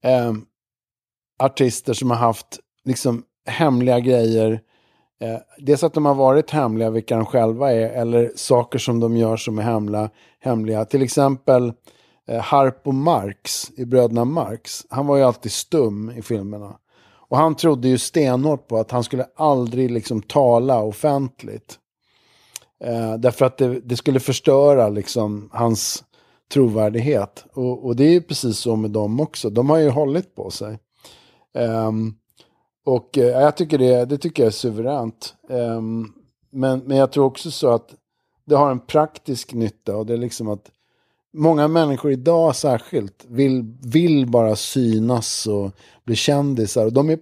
[0.04, 0.46] ehm,
[1.40, 4.62] artister som har haft liksom hemliga grejer.
[5.22, 9.18] Eh, dels att de har varit hemliga, vilka de själva är, eller saker som de
[9.18, 10.10] gör som är hemliga.
[10.40, 10.86] hemliga.
[10.86, 11.74] Till exempel
[12.28, 14.86] eh, Harpo Marx i Bröderna Marx.
[14.90, 16.78] Han var ju alltid stum i filmerna.
[17.30, 21.80] Och han trodde ju stenhårt på att han skulle aldrig liksom tala offentligt.
[22.84, 26.04] Eh, därför att det, det skulle förstöra liksom hans
[26.54, 27.46] trovärdighet.
[27.54, 29.50] Och, och det är ju precis så med dem också.
[29.50, 30.80] De har ju hållit på sig.
[31.58, 32.16] Um,
[32.86, 35.36] och eh, jag tycker det, det tycker jag är suveränt.
[35.50, 36.14] Um,
[36.52, 37.96] men, men jag tror också så att
[38.46, 39.96] det har en praktisk nytta.
[39.96, 40.72] Och det är liksom att
[41.34, 45.72] många människor idag särskilt vill, vill bara synas och
[46.06, 46.86] bli kändisar.
[46.86, 47.20] Och de är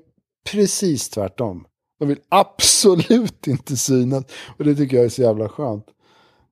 [0.52, 1.66] precis tvärtom.
[2.00, 4.24] De vill absolut inte synas.
[4.58, 5.86] Och det tycker jag är så jävla skönt.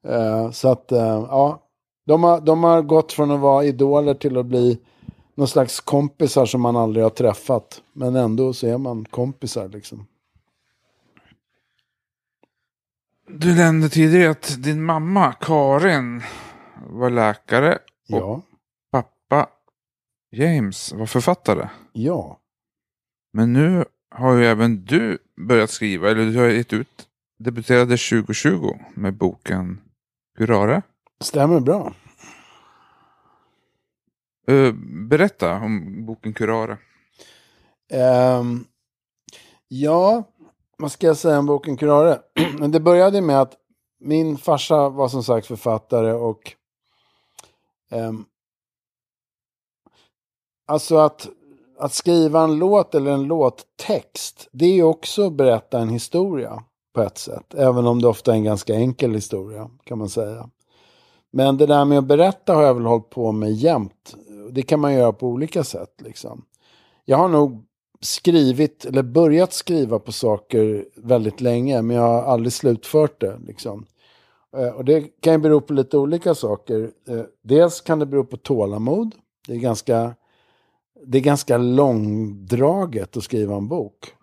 [0.08, 1.60] Uh, så att, uh, ja.
[2.06, 4.80] De har, de har gått från att vara idoler till att bli
[5.36, 7.82] någon slags kompisar som man aldrig har träffat.
[7.94, 10.08] Men ändå så är man kompisar liksom.
[13.28, 16.22] Du nämnde tidigare att din mamma Karin
[16.88, 17.80] var läkare och
[18.20, 18.42] Ja,
[18.92, 19.50] pappa
[20.32, 21.70] James var författare.
[21.94, 22.40] ja.
[23.36, 25.18] Men nu har ju även du
[25.48, 27.08] börjat skriva, eller du har gett ut,
[27.40, 29.82] debuterade 2020 med boken
[30.38, 30.82] Curare.
[31.22, 31.94] Stämmer bra.
[34.48, 34.74] Eh,
[35.10, 36.78] berätta om boken Curare.
[38.40, 38.66] Um,
[39.68, 40.24] ja,
[40.78, 42.20] vad ska jag säga om boken Curare?
[42.68, 43.54] Det började med att
[44.00, 46.54] min farsa var som sagt författare och
[47.92, 48.26] um,
[50.68, 51.28] alltså att,
[51.80, 56.64] att skriva en låt eller en låttext, det är ju också att berätta en historia
[56.94, 57.54] på ett sätt.
[57.54, 60.50] Även om det ofta är en ganska enkel historia kan man säga.
[61.32, 64.16] Men det där med att berätta har jag väl hållit på med jämt.
[64.52, 66.46] Det kan man göra på olika sätt liksom.
[67.06, 67.66] Jag har nog
[68.06, 73.40] skrivit, eller börjat skriva på saker väldigt länge, men jag har aldrig slutfört det.
[73.48, 73.86] Liksom.
[74.58, 76.92] Eh, och det kan ju bero på lite olika saker.
[77.08, 79.16] Eh, dels kan det bero på tålamod.
[79.48, 80.16] Det är ganska,
[81.06, 84.14] det är ganska långdraget att skriva en bok.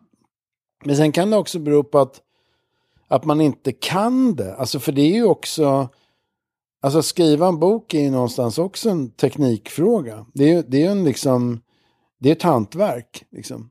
[0.84, 2.20] Men sen kan det också bero på att,
[3.08, 4.54] att man inte kan det.
[4.54, 5.88] Alltså för det är ju också...
[6.80, 10.26] Alltså skriva en bok är ju någonstans också en teknikfråga.
[10.34, 11.60] Det är ju det är en liksom...
[12.18, 13.24] Det är ett hantverk.
[13.30, 13.70] Liksom.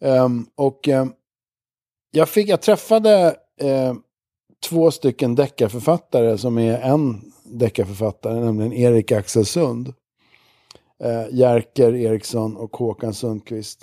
[0.00, 1.12] Um, och um,
[2.10, 3.94] jag, fick, jag träffade uh,
[4.68, 9.88] två stycken deckarförfattare som är en deckarförfattare, nämligen Erik Axelsund.
[11.04, 13.80] Uh, Jerker Eriksson och Håkan Sundqvist.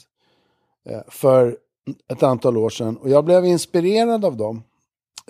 [0.90, 1.58] Uh, för
[2.08, 2.98] ett antal år sedan.
[2.98, 4.64] Och jag blev inspirerad av dem.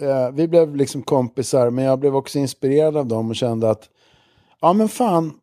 [0.02, 3.90] Eh, vi blev liksom kompisar, men jag blev också inspirerad av dem och kände att
[4.62, 5.34] ja men fan,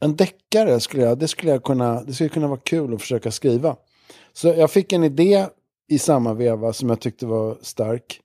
[0.00, 3.30] en deckare skulle jag, det skulle jag kunna, det skulle kunna vara kul att försöka
[3.30, 3.76] skriva.
[4.32, 5.46] Så jag fick en idé
[5.88, 8.20] i samma veva som jag tyckte var stark.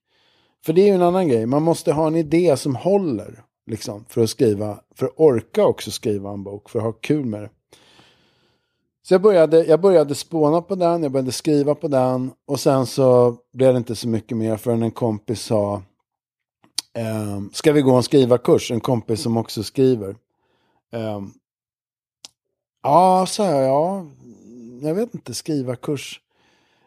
[0.66, 3.44] För det är ju en annan grej, man måste ha en idé som håller.
[3.72, 7.26] Liksom, för att skriva, för att orka också skriva en bok, för att ha kul
[7.26, 7.50] med det.
[9.08, 12.86] Så jag började, jag började spåna på den, jag började skriva på den och sen
[12.86, 15.82] så blev det inte så mycket mer förrän en kompis sa
[16.94, 18.72] ehm, Ska vi gå en skrivarkurs?
[18.72, 20.16] En kompis som också skriver.
[20.92, 21.32] Ehm,
[22.84, 24.06] ja, sa jag, ja.
[24.82, 26.22] Jag vet inte, skrivarkurs.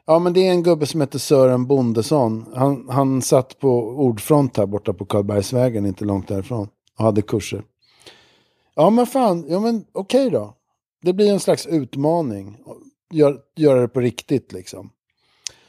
[0.06, 2.46] Ja, men det är en gubbe som heter Sören Bondesson.
[2.54, 6.68] Han, han satt på Ordfront här borta på Karlbergsvägen, inte långt därifrån.
[6.98, 7.62] Och hade kurser.
[8.74, 10.54] Ja, men fan, ja men okej då.
[11.02, 12.58] Det blir en slags utmaning.
[13.10, 14.90] Gör, göra det på riktigt liksom.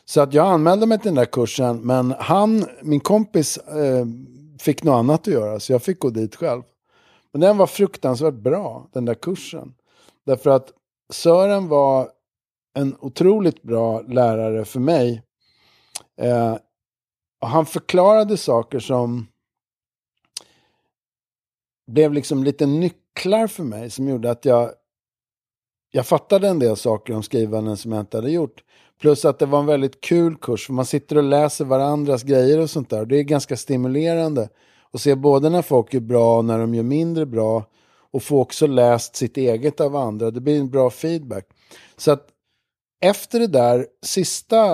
[0.05, 4.05] Så att jag anmälde mig till den där kursen, men han, min kompis, eh,
[4.59, 6.63] fick något annat att göra, så jag fick gå dit själv.
[7.31, 9.73] Men den var fruktansvärt bra, den där kursen.
[10.25, 10.73] Därför att
[11.13, 12.09] Sören var
[12.73, 15.23] en otroligt bra lärare för mig.
[16.21, 16.57] Eh,
[17.41, 19.27] och han förklarade saker som
[21.91, 24.71] blev liksom lite nycklar för mig som gjorde att jag,
[25.91, 28.63] jag fattade en del saker om skrivanden som jag inte hade gjort.
[29.01, 32.59] Plus att det var en väldigt kul kurs, för man sitter och läser varandras grejer
[32.59, 33.05] och sånt där.
[33.05, 34.49] Det är ganska stimulerande
[34.91, 37.65] att se både när folk är bra och när de gör mindre bra.
[38.11, 40.31] Och få också läst sitt eget av andra.
[40.31, 41.45] Det blir en bra feedback.
[41.97, 42.27] Så att
[43.01, 44.71] efter det där sista,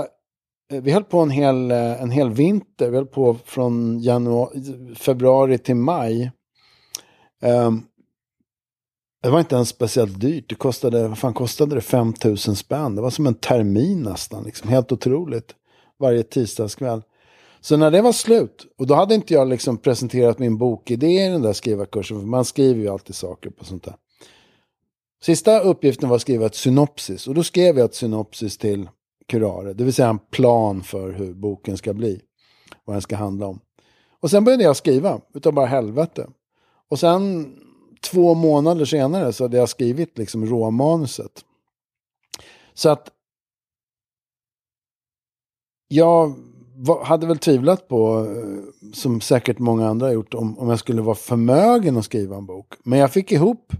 [0.71, 4.95] eh, vi höll på en hel, eh, en hel vinter, vi höll på från januari,
[4.95, 6.31] februari till maj.
[7.41, 7.83] Um,
[9.25, 11.81] det var inte ens speciellt dyrt, det kostade, vad fan kostade det?
[11.81, 12.95] 5 000 spänn.
[12.95, 14.69] Det var som en termin nästan, liksom.
[14.69, 15.55] helt otroligt.
[15.99, 17.01] Varje tisdagskväll.
[17.61, 21.29] Så när det var slut, och då hade inte jag liksom presenterat min bokidé i
[21.29, 23.95] den där skrivarkursen, för man skriver ju alltid saker på sånt där.
[25.23, 28.89] Sista uppgiften var att skriva ett synopsis, och då skrev jag ett synopsis till
[29.27, 32.21] Curare, det vill säga en plan för hur boken ska bli,
[32.85, 33.59] vad den ska handla om.
[34.19, 36.27] Och sen började jag skriva, utav bara helvete.
[36.89, 37.55] Och sen
[38.05, 41.31] två månader senare så hade jag skrivit liksom råmanuset.
[42.73, 43.11] Så att
[45.87, 46.35] jag
[47.03, 51.01] hade väl tvivlat på, eh, som säkert många andra har gjort, om, om jag skulle
[51.01, 52.73] vara förmögen att skriva en bok.
[52.83, 53.73] Men jag fick ihop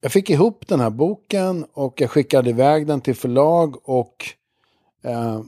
[0.00, 4.26] jag fick ihop den här boken och jag skickade iväg den till förlag och
[5.04, 5.40] eh,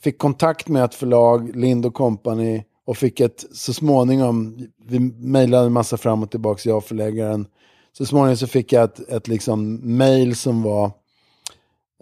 [0.00, 5.72] fick kontakt med ett förlag, Lind Company, och fick ett så småningom, vi mejlade en
[5.72, 7.46] massa fram och tillbaka, jag och förläggaren.
[7.92, 10.84] Så småningom så fick jag ett, ett liksom mejl som var,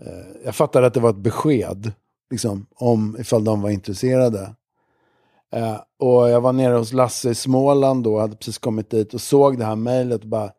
[0.03, 1.93] eh, jag fattade att det var ett besked,
[2.31, 4.55] liksom, om ifall de var intresserade.
[5.53, 9.21] Eh, och jag var nere hos Lasse i Småland då, hade precis kommit dit och
[9.21, 10.51] såg det här mejlet och bara,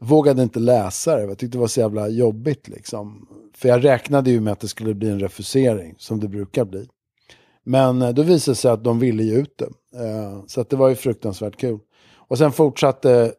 [0.00, 1.22] vågade inte läsa det.
[1.22, 3.28] Jag tyckte det var så jävla jobbigt liksom.
[3.54, 6.88] För jag räknade ju med att det skulle bli en refusering, som det brukar bli.
[7.64, 9.98] Men eh, då visade det sig att de ville ge ut det.
[10.04, 11.78] Eh, så att det var ju fruktansvärt kul.
[12.16, 13.34] Och sen fortsatte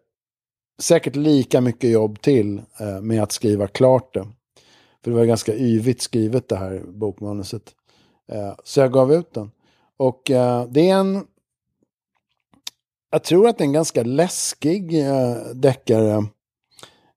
[0.82, 4.28] säkert lika mycket jobb till eh, med att skriva klart det.
[5.04, 7.76] För det var ganska yvigt skrivet det här bokmanuset.
[8.64, 9.52] Så jag gav ut den.
[9.98, 10.22] Och
[10.70, 11.28] det är en...
[13.12, 15.04] Jag tror att det är en ganska läskig
[15.54, 16.26] deckare.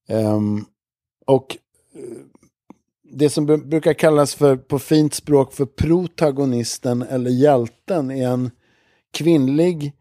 [0.08, 0.64] Ehm,
[1.26, 1.56] och
[3.10, 8.50] det som brukar kallas för, på fint språk för protagonisten eller hjälten är en
[9.12, 9.92] kvinnlig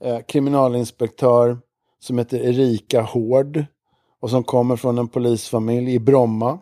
[0.00, 1.58] eh, kriminalinspektör
[2.00, 3.64] som heter Erika Hård
[4.20, 6.58] och som kommer från en polisfamilj i Bromma.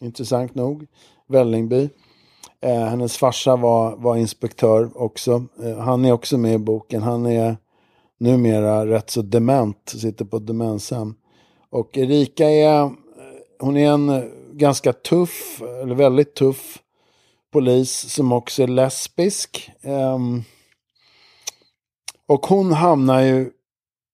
[0.00, 0.86] Intressant nog.
[1.28, 1.88] Vällingby.
[2.60, 5.44] Eh, hennes farsa var, var inspektör också.
[5.62, 7.02] Eh, han är också med i boken.
[7.02, 7.56] Han är
[8.18, 11.14] numera rätt så dement, sitter på demenshem.
[11.70, 12.90] Och Erika är, eh,
[13.60, 14.22] hon är en eh,
[14.58, 16.78] ganska tuff, eller väldigt tuff
[17.52, 19.70] polis som också är lesbisk.
[19.82, 20.44] Um,
[22.26, 23.50] och hon hamnar ju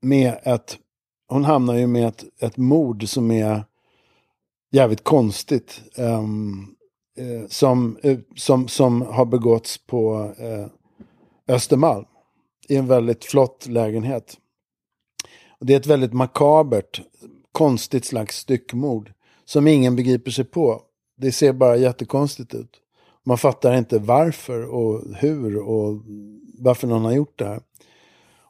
[0.03, 0.79] med ett,
[1.29, 3.65] hon hamnar ju med ett, ett mord som är
[4.73, 5.83] jävligt konstigt.
[5.97, 6.77] Um,
[7.21, 10.67] uh, som, uh, som, som har begåtts på uh,
[11.49, 12.05] Östermalm.
[12.69, 14.39] I en väldigt flott lägenhet.
[15.61, 17.03] Och det är ett väldigt makabert,
[17.53, 19.13] konstigt slags styckmord
[19.51, 20.83] som ingen begriper sig på.
[21.17, 22.71] Det ser bara jättekonstigt ut.
[23.27, 26.03] Man fattar inte varför och hur och
[26.59, 27.61] varför någon har gjort det här.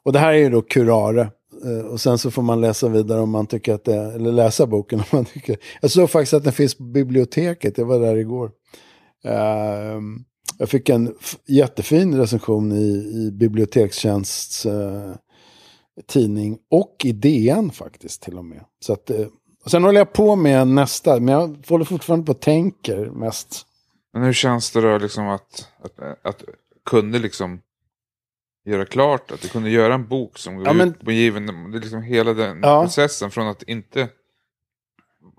[0.03, 1.29] Och det här är ju då kurare.
[1.65, 4.67] Eh, och sen så får man läsa vidare om man tycker att det, eller läsa
[4.67, 5.57] boken om man tycker.
[5.81, 8.51] Jag såg faktiskt att den finns på biblioteket, jag var där igår.
[9.23, 10.23] Ehm,
[10.57, 11.15] jag fick en
[11.47, 15.11] jättefin recension i, i Bibliotekstjänsts eh,
[16.07, 18.63] tidning och i DN faktiskt till och med.
[18.79, 19.27] Så att eh,
[19.63, 23.65] och sen håller jag på med nästa, men jag håller fortfarande på och tänker mest.
[24.13, 26.43] Men hur känns det då liksom att, att, att
[26.85, 27.61] kunde liksom
[28.65, 31.45] göra klart, att du kunde göra en bok som går ja, men, ut på given,
[31.71, 32.83] det är liksom hela den ja.
[32.83, 34.09] processen från att inte,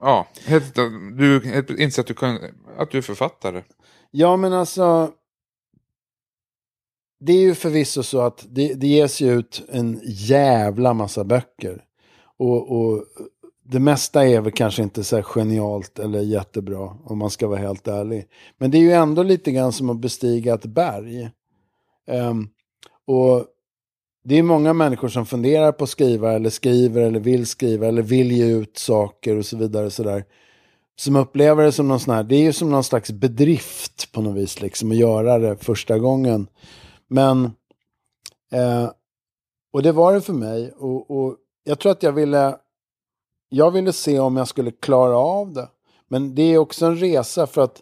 [0.00, 0.74] ja, helt,
[1.16, 2.38] du helt, inser att du, kan,
[2.78, 3.62] att du är författare.
[4.10, 5.12] Ja men alltså,
[7.20, 11.84] det är ju förvisso så att det, det ges ju ut en jävla massa böcker.
[12.38, 13.04] Och, och
[13.64, 17.88] det mesta är väl kanske inte så genialt eller jättebra om man ska vara helt
[17.88, 18.26] ärlig.
[18.58, 21.30] Men det är ju ändå lite grann som att bestiga ett berg.
[22.06, 22.48] Um,
[23.06, 23.46] och
[24.24, 28.02] det är många människor som funderar på att skriva eller skriver eller vill skriva eller
[28.02, 29.86] vill ge ut saker och så vidare.
[29.86, 30.24] Och så där,
[30.96, 34.22] som upplever det som någon sån här, det är ju som någon slags bedrift på
[34.22, 36.46] något vis liksom att göra det första gången.
[37.08, 37.44] Men,
[38.52, 38.90] eh,
[39.72, 40.72] och det var det för mig.
[40.72, 42.56] Och, och jag tror att jag ville
[43.52, 45.68] jag ville se om jag skulle klara av det.
[46.08, 47.80] Men det är också en resa för att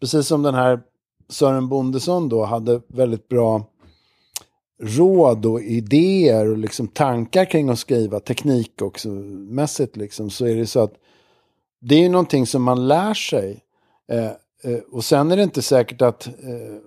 [0.00, 0.80] precis som den här
[1.28, 3.62] Sören Bondesson då hade väldigt bra
[4.82, 10.56] råd och idéer och liksom tankar kring att skriva, teknik också mässigt liksom, så är
[10.56, 10.94] det så att
[11.80, 13.60] det är någonting som man lär sig.
[14.12, 14.26] Eh,
[14.72, 16.78] eh, och sen är det inte säkert att eh,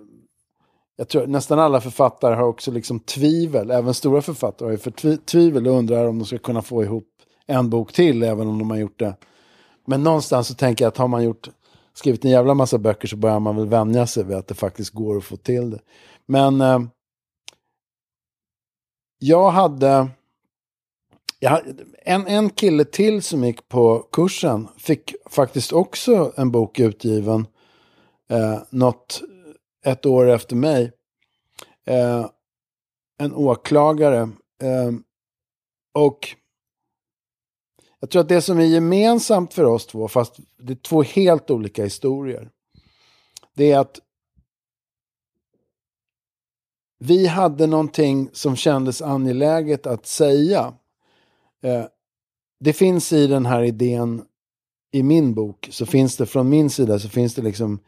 [0.96, 5.16] jag tror nästan alla författare har också liksom tvivel, även stora författare har ju för
[5.16, 7.11] tvivel och undrar om de ska kunna få ihop
[7.46, 9.16] en bok till, även om de har gjort det.
[9.84, 11.48] Men någonstans så tänker jag att har man gjort,
[11.94, 14.90] skrivit en jävla massa böcker så börjar man väl vänja sig vid att det faktiskt
[14.90, 15.78] går att få till det.
[16.26, 16.80] Men eh,
[19.18, 20.08] jag hade...
[21.38, 21.62] Jag,
[22.04, 27.46] en, en kille till som gick på kursen fick faktiskt också en bok utgiven.
[28.30, 29.22] Eh, något
[29.84, 30.92] ett år efter mig.
[31.86, 32.26] Eh,
[33.18, 34.20] en åklagare.
[34.62, 34.92] Eh,
[35.94, 36.36] och
[38.02, 41.50] jag tror att det som är gemensamt för oss två, fast det är två helt
[41.50, 42.50] olika historier.
[43.54, 44.00] Det är att
[46.98, 50.74] vi hade någonting som kändes angeläget att säga.
[51.62, 51.84] Eh,
[52.60, 54.22] det finns i den här idén,
[54.92, 57.78] i min bok, så finns det från min sida så finns det liksom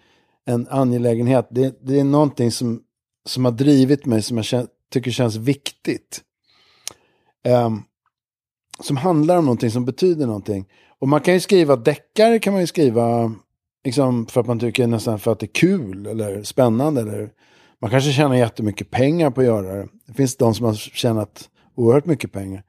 [0.44, 1.46] en angelägenhet.
[1.50, 2.82] Det, det är någonting som,
[3.26, 6.22] som har drivit mig, som jag tycker känns viktigt.
[7.48, 7.82] Um,
[8.80, 10.68] som handlar om någonting som betyder någonting.
[10.98, 13.34] Och man kan ju skriva deckare kan man ju skriva
[13.84, 17.01] liksom, för att man tycker nästan för att det är kul eller spännande.
[17.01, 17.30] Eller,
[17.80, 19.88] man kanske tjänar jättemycket pengar på att göra det.
[20.06, 22.62] Det finns de som har tjänat oerhört mycket pengar.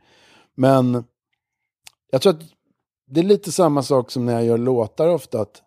[0.56, 1.04] Men
[2.12, 2.42] jag tror att
[3.08, 5.42] det är lite samma sak som när jag gör låtar ofta.
[5.42, 5.62] Att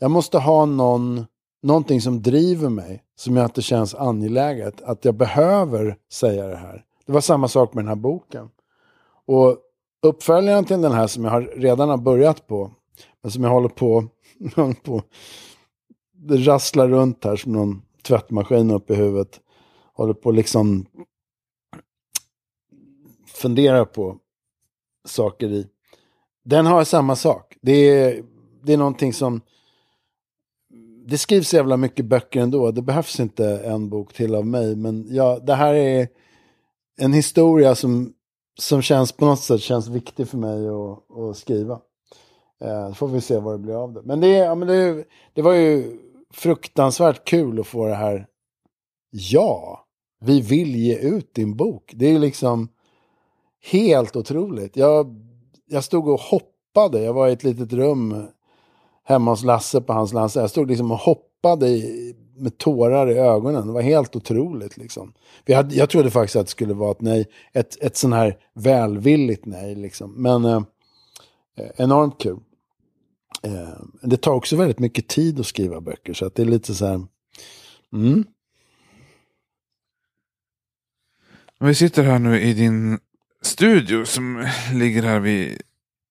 [0.00, 1.26] jag måste ha någon,
[1.62, 3.02] någonting som driver mig.
[3.16, 4.82] Som gör att det känns angeläget.
[4.82, 6.84] Att jag behöver säga det här.
[7.06, 8.48] Det var samma sak med den här boken.
[9.26, 9.58] Och
[10.04, 12.70] uppföljaren till den här som jag har, redan har börjat på.
[13.22, 14.08] Men som jag håller på,
[14.82, 15.02] på
[16.12, 19.40] det rasslar runt här som någon tvättmaskin uppe i huvudet.
[19.94, 20.86] Håller på liksom
[23.26, 24.18] fundera på
[25.08, 25.66] saker i.
[26.44, 27.56] Den har samma sak.
[27.62, 28.24] Det är,
[28.62, 29.40] det är någonting som...
[31.06, 32.70] Det skrivs jävla mycket böcker ändå.
[32.70, 34.76] Det behövs inte en bok till av mig.
[34.76, 36.08] Men ja, det här är
[36.96, 38.12] en historia som,
[38.58, 41.80] som känns på något sätt känns viktig för mig att, att skriva.
[42.60, 44.02] Eh, får vi se vad det blir av det.
[44.04, 45.98] Men det, ja, men det, det var ju
[46.32, 48.26] fruktansvärt kul att få det här.
[49.10, 49.86] Ja,
[50.20, 51.92] vi vill ge ut din bok.
[51.96, 52.68] Det är liksom
[53.72, 54.76] helt otroligt.
[54.76, 55.24] Jag
[55.66, 57.02] jag stod och hoppade.
[57.02, 58.26] Jag var i ett litet rum
[59.04, 60.42] hemma hos Lasse på hans landställe.
[60.42, 63.66] Jag stod liksom och hoppade i, med tårar i ögonen.
[63.66, 65.12] Det var helt otroligt liksom.
[65.44, 67.26] Vi hade, jag trodde faktiskt att det skulle vara ett nej.
[67.52, 70.22] Ett, ett sån här välvilligt nej liksom.
[70.22, 70.62] Men eh,
[71.76, 72.38] enormt kul.
[73.42, 73.68] Eh,
[74.02, 76.14] det tar också väldigt mycket tid att skriva böcker.
[76.14, 77.06] Så att det är lite så här.
[77.92, 78.24] Mm.
[81.60, 82.98] Vi sitter här nu i din
[83.42, 85.62] studio som ligger här vid,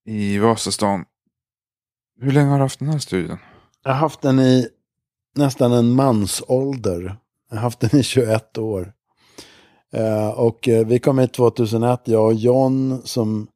[0.05, 1.05] i Vasastan.
[2.21, 3.37] Hur länge har du haft den här studion?
[3.83, 4.67] Jag har haft den i
[5.35, 7.17] nästan en mansålder.
[7.49, 8.93] Jag har haft den i 21 år.
[9.93, 13.47] Eh, och eh, vi kom hit 2001, jag och John som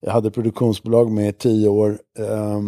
[0.00, 1.98] jag hade produktionsbolag med i tio år.
[2.18, 2.60] Eh,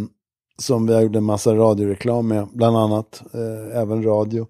[0.59, 3.23] som vi gjorde en massa radioreklam med, bland annat.
[3.35, 4.47] Eh, även radio.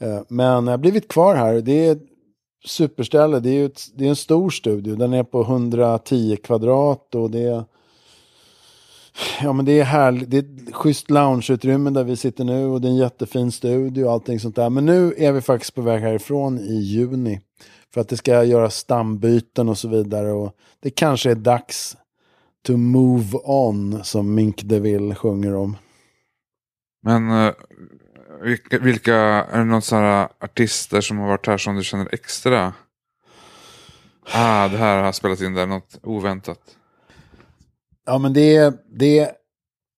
[0.00, 1.60] Eh, men jag har blivit kvar här.
[1.60, 1.98] Det är
[2.66, 3.40] superställe.
[3.40, 4.96] Det är, ett, det är en stor studio.
[4.96, 7.64] Den är på 110 kvadrat och det är
[9.42, 12.80] Ja men det är härligt, det är ett schysst loungeutrymme där vi sitter nu och
[12.80, 14.70] det är en jättefin studio och allting sånt där.
[14.70, 17.40] Men nu är vi faktiskt på väg härifrån i juni.
[17.94, 20.32] För att det ska göras stambyten och så vidare.
[20.32, 21.96] Och det kanske är dags
[22.66, 25.76] to move on som Mink DeVille sjunger om.
[27.02, 27.52] Men eh,
[28.42, 32.14] vilka, vilka, är det någon sån här artister som har varit här som du känner
[32.14, 32.72] extra?
[34.32, 36.76] Ah, det här har spelat in där, något oväntat.
[38.06, 39.30] Ja, men det är, det är,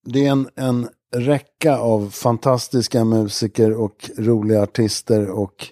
[0.06, 5.66] det är en, en räcka av fantastiska musiker och roliga artister och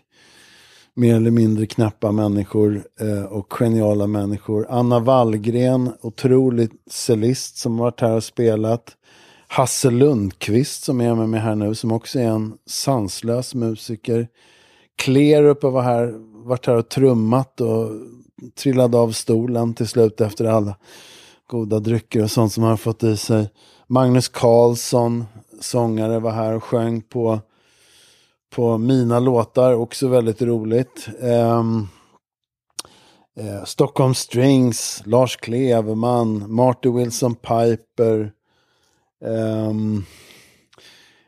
[0.94, 4.66] mer eller mindre knäppa människor eh, och geniala människor.
[4.70, 8.96] Anna Wallgren, otrolig cellist som har varit här och spelat.
[9.48, 14.28] Hasse Lundqvist som är med mig här nu, som också är en sanslös musiker.
[14.96, 16.14] Klerup har varit här,
[16.46, 17.90] varit här och trummat och
[18.62, 20.76] trillade av stolen till slut efter alla
[21.50, 23.50] goda drycker och sånt som han har fått i sig.
[23.86, 25.24] Magnus Carlsson,
[25.60, 27.40] sångare, var här och sjöng på,
[28.54, 31.08] på mina låtar, också väldigt roligt.
[31.20, 31.88] Um,
[33.36, 38.32] eh, Stockholm Strings, Lars Kleveman, Marty Wilson Piper,
[39.24, 40.04] Um,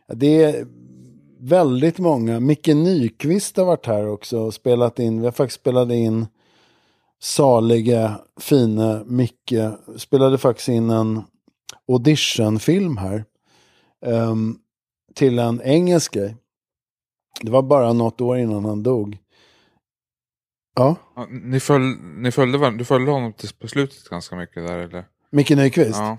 [0.06, 0.66] det är
[1.40, 2.40] väldigt många.
[2.40, 5.20] Micke Nyqvist har varit här också och spelat in.
[5.20, 6.26] Vi har faktiskt spelat in
[7.22, 9.70] saliga, fina Micke.
[9.96, 11.22] Spelade faktiskt in en
[11.88, 13.24] auditionfilm här.
[14.06, 14.58] Um,
[15.14, 16.36] till en engelsk grej.
[17.40, 19.18] Det var bara något år innan han dog.
[20.76, 20.96] Ja.
[21.16, 21.80] ja ni, föl,
[22.16, 25.04] ni följde, du följde honom till, slutet ganska mycket där eller?
[25.30, 25.98] Micke Nyqvist?
[25.98, 26.18] Ja.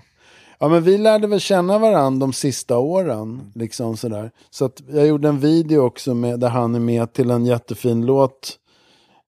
[0.58, 3.52] Ja men vi lärde väl känna varandra de sista åren.
[3.54, 4.30] Liksom sådär.
[4.50, 8.06] Så att jag gjorde en video också med, där han är med till en jättefin
[8.06, 8.58] låt.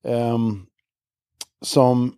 [0.03, 0.66] Um,
[1.61, 2.13] som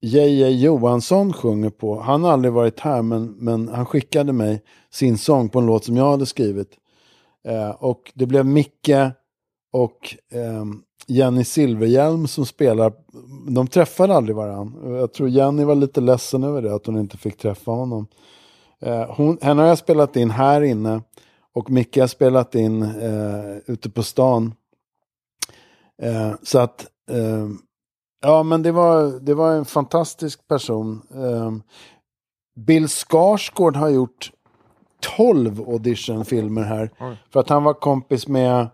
[0.00, 0.50] J.J.
[0.50, 2.00] Johansson sjunger på.
[2.00, 5.84] Han har aldrig varit här men, men han skickade mig sin sång på en låt
[5.84, 6.70] som jag hade skrivit.
[7.48, 8.90] Eh, och det blev Micke,
[9.72, 10.64] och eh,
[11.06, 12.92] Jenny Silverhjelm som spelar,
[13.50, 14.98] de träffade aldrig varandra.
[14.98, 18.06] Jag tror Jenny var lite ledsen över det, att hon inte fick träffa honom.
[18.80, 21.02] Eh, hon, henne har jag spelat in här inne
[21.54, 24.54] och Micke har spelat in eh, ute på stan.
[26.02, 27.48] Eh, så att, eh,
[28.22, 31.02] ja men det var, det var en fantastisk person.
[31.14, 31.52] Eh,
[32.54, 34.32] Bill Skarsgård har gjort
[35.16, 36.90] 12 auditionfilmer här.
[37.00, 37.16] Oj.
[37.32, 38.68] För att han var kompis med,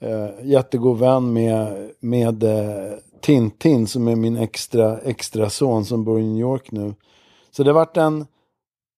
[0.00, 6.20] eh, jättegod vän med, med eh, Tintin som är min extra, extra son som bor
[6.20, 6.94] i New York nu.
[7.50, 8.26] Så det vart en,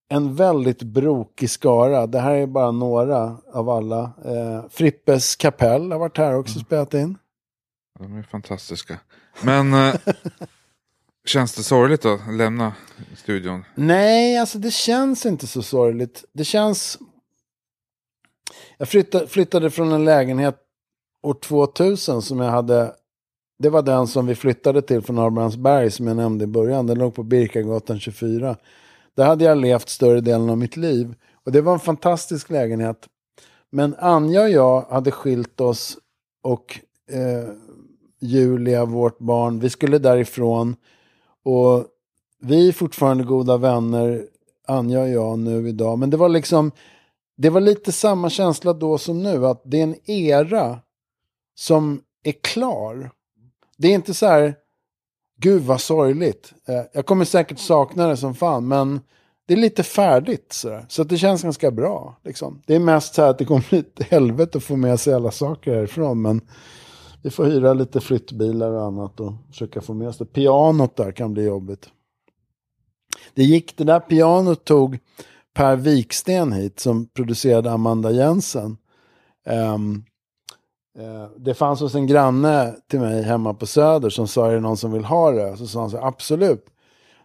[0.08, 2.06] en väldigt brokig skara.
[2.06, 4.02] Det här är bara några av alla.
[4.24, 7.18] Eh, Frippes kapell har varit här också och spelat in.
[7.98, 8.98] De är fantastiska.
[9.42, 9.94] Men eh,
[11.24, 12.72] känns det sorgligt att lämna
[13.16, 13.64] studion?
[13.74, 16.24] Nej, alltså det känns inte så sorgligt.
[16.32, 16.98] Det känns...
[18.78, 20.56] Jag flyttade, flyttade från en lägenhet
[21.22, 22.94] år 2000 som jag hade...
[23.58, 26.86] Det var den som vi flyttade till från Abrahamsberg som jag nämnde i början.
[26.86, 28.56] Den låg på Birkagatan 24.
[29.16, 31.14] Där hade jag levt större delen av mitt liv.
[31.44, 33.08] Och det var en fantastisk lägenhet.
[33.70, 35.98] Men Anja och jag hade skilt oss
[36.42, 36.80] och
[37.10, 37.48] eh,
[38.24, 40.76] Julia, vårt barn, vi skulle därifrån.
[41.44, 41.86] Och
[42.40, 44.26] vi är fortfarande goda vänner,
[44.66, 45.98] Anja och jag nu idag.
[45.98, 46.70] Men det var liksom,
[47.36, 49.46] det var lite samma känsla då som nu.
[49.46, 50.78] Att det är en era
[51.54, 53.10] som är klar.
[53.76, 54.54] Det är inte så här,
[55.38, 56.52] gud vad sorgligt.
[56.68, 59.00] Eh, jag kommer säkert sakna det som fan, men
[59.46, 60.52] det är lite färdigt.
[60.52, 60.86] Så, där.
[60.88, 62.16] så det känns ganska bra.
[62.24, 62.62] Liksom.
[62.66, 65.14] Det är mest så här att det kommer bli ett helvete att få med sig
[65.14, 66.22] alla saker härifrån.
[66.22, 66.40] Men
[67.24, 70.24] vi får hyra lite flyttbilar och annat och försöka få med oss det.
[70.24, 71.88] Pianot där kan bli jobbigt.
[73.34, 74.98] Det gick, det där pianot tog
[75.54, 78.76] Per Viksten hit som producerade Amanda Jensen.
[79.46, 80.04] Ehm,
[80.98, 84.60] eh, det fanns hos en granne till mig hemma på Söder som sa, är det
[84.60, 85.56] någon som vill ha det?
[85.56, 86.66] Så sa han så absolut.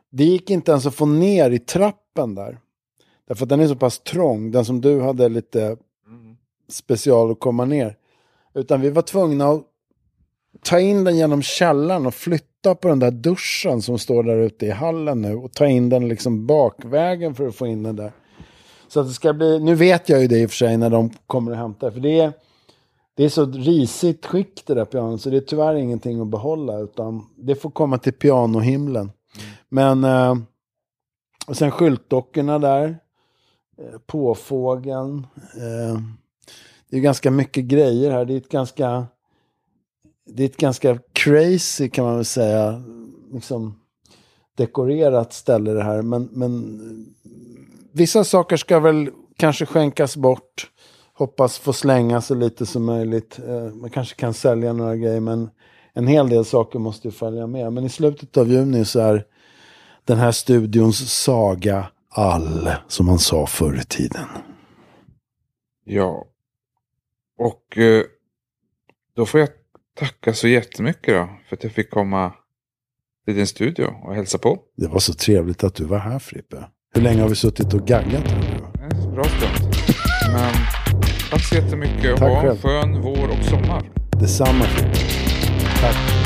[0.09, 2.59] Det gick inte ens att få ner i trappen där.
[3.27, 5.77] Därför att den är så pass trång, den som du hade lite
[6.69, 7.95] special att komma ner.
[8.53, 9.65] Utan vi var tvungna att
[10.61, 14.65] ta in den genom källaren och flytta på den där duschen som står där ute
[14.65, 15.35] i hallen nu.
[15.35, 18.11] Och ta in den liksom bakvägen för att få in den där.
[18.87, 20.89] Så att det ska bli, nu vet jag ju det i och för sig när
[20.89, 21.91] de kommer och hämtar.
[21.91, 22.33] För det är,
[23.15, 25.21] det är så risigt skick det där pianot.
[25.21, 26.79] Så det är tyvärr ingenting att behålla.
[26.79, 29.11] Utan det får komma till pianohimlen.
[29.69, 30.35] Men, eh,
[31.47, 32.97] och sen skyltdockorna där.
[33.77, 35.27] Eh, påfågeln.
[35.55, 36.01] Eh,
[36.89, 38.25] det är ganska mycket grejer här.
[38.25, 39.07] Det är ett ganska,
[40.33, 42.83] det är ett ganska crazy kan man väl säga.
[43.33, 43.79] Liksom
[44.57, 46.01] dekorerat ställe det här.
[46.01, 46.79] Men, men
[47.91, 50.71] vissa saker ska väl kanske skänkas bort.
[51.13, 53.39] Hoppas få slänga så lite som möjligt.
[53.47, 55.49] Eh, man kanske kan sälja några grejer men
[55.93, 57.73] en hel del saker måste ju följa med.
[57.73, 59.25] Men i slutet av juni så är
[60.05, 64.27] den här studions saga all, som man sa förr i tiden.
[65.83, 66.25] Ja.
[67.37, 68.03] Och eh,
[69.15, 69.49] då får jag
[69.99, 71.29] tacka så jättemycket då.
[71.49, 72.33] För att jag fick komma
[73.25, 74.59] till din studio och hälsa på.
[74.77, 76.57] Det var så trevligt att du var här Frippe.
[76.93, 78.81] Hur länge har vi suttit och gaggat här nu?
[78.83, 79.75] En bra stund.
[80.33, 80.53] Men
[81.31, 82.17] tack så jättemycket.
[82.17, 83.91] Tack ha en skön vår och sommar.
[84.19, 84.99] Detsamma Frippe.
[85.81, 86.18] Tack.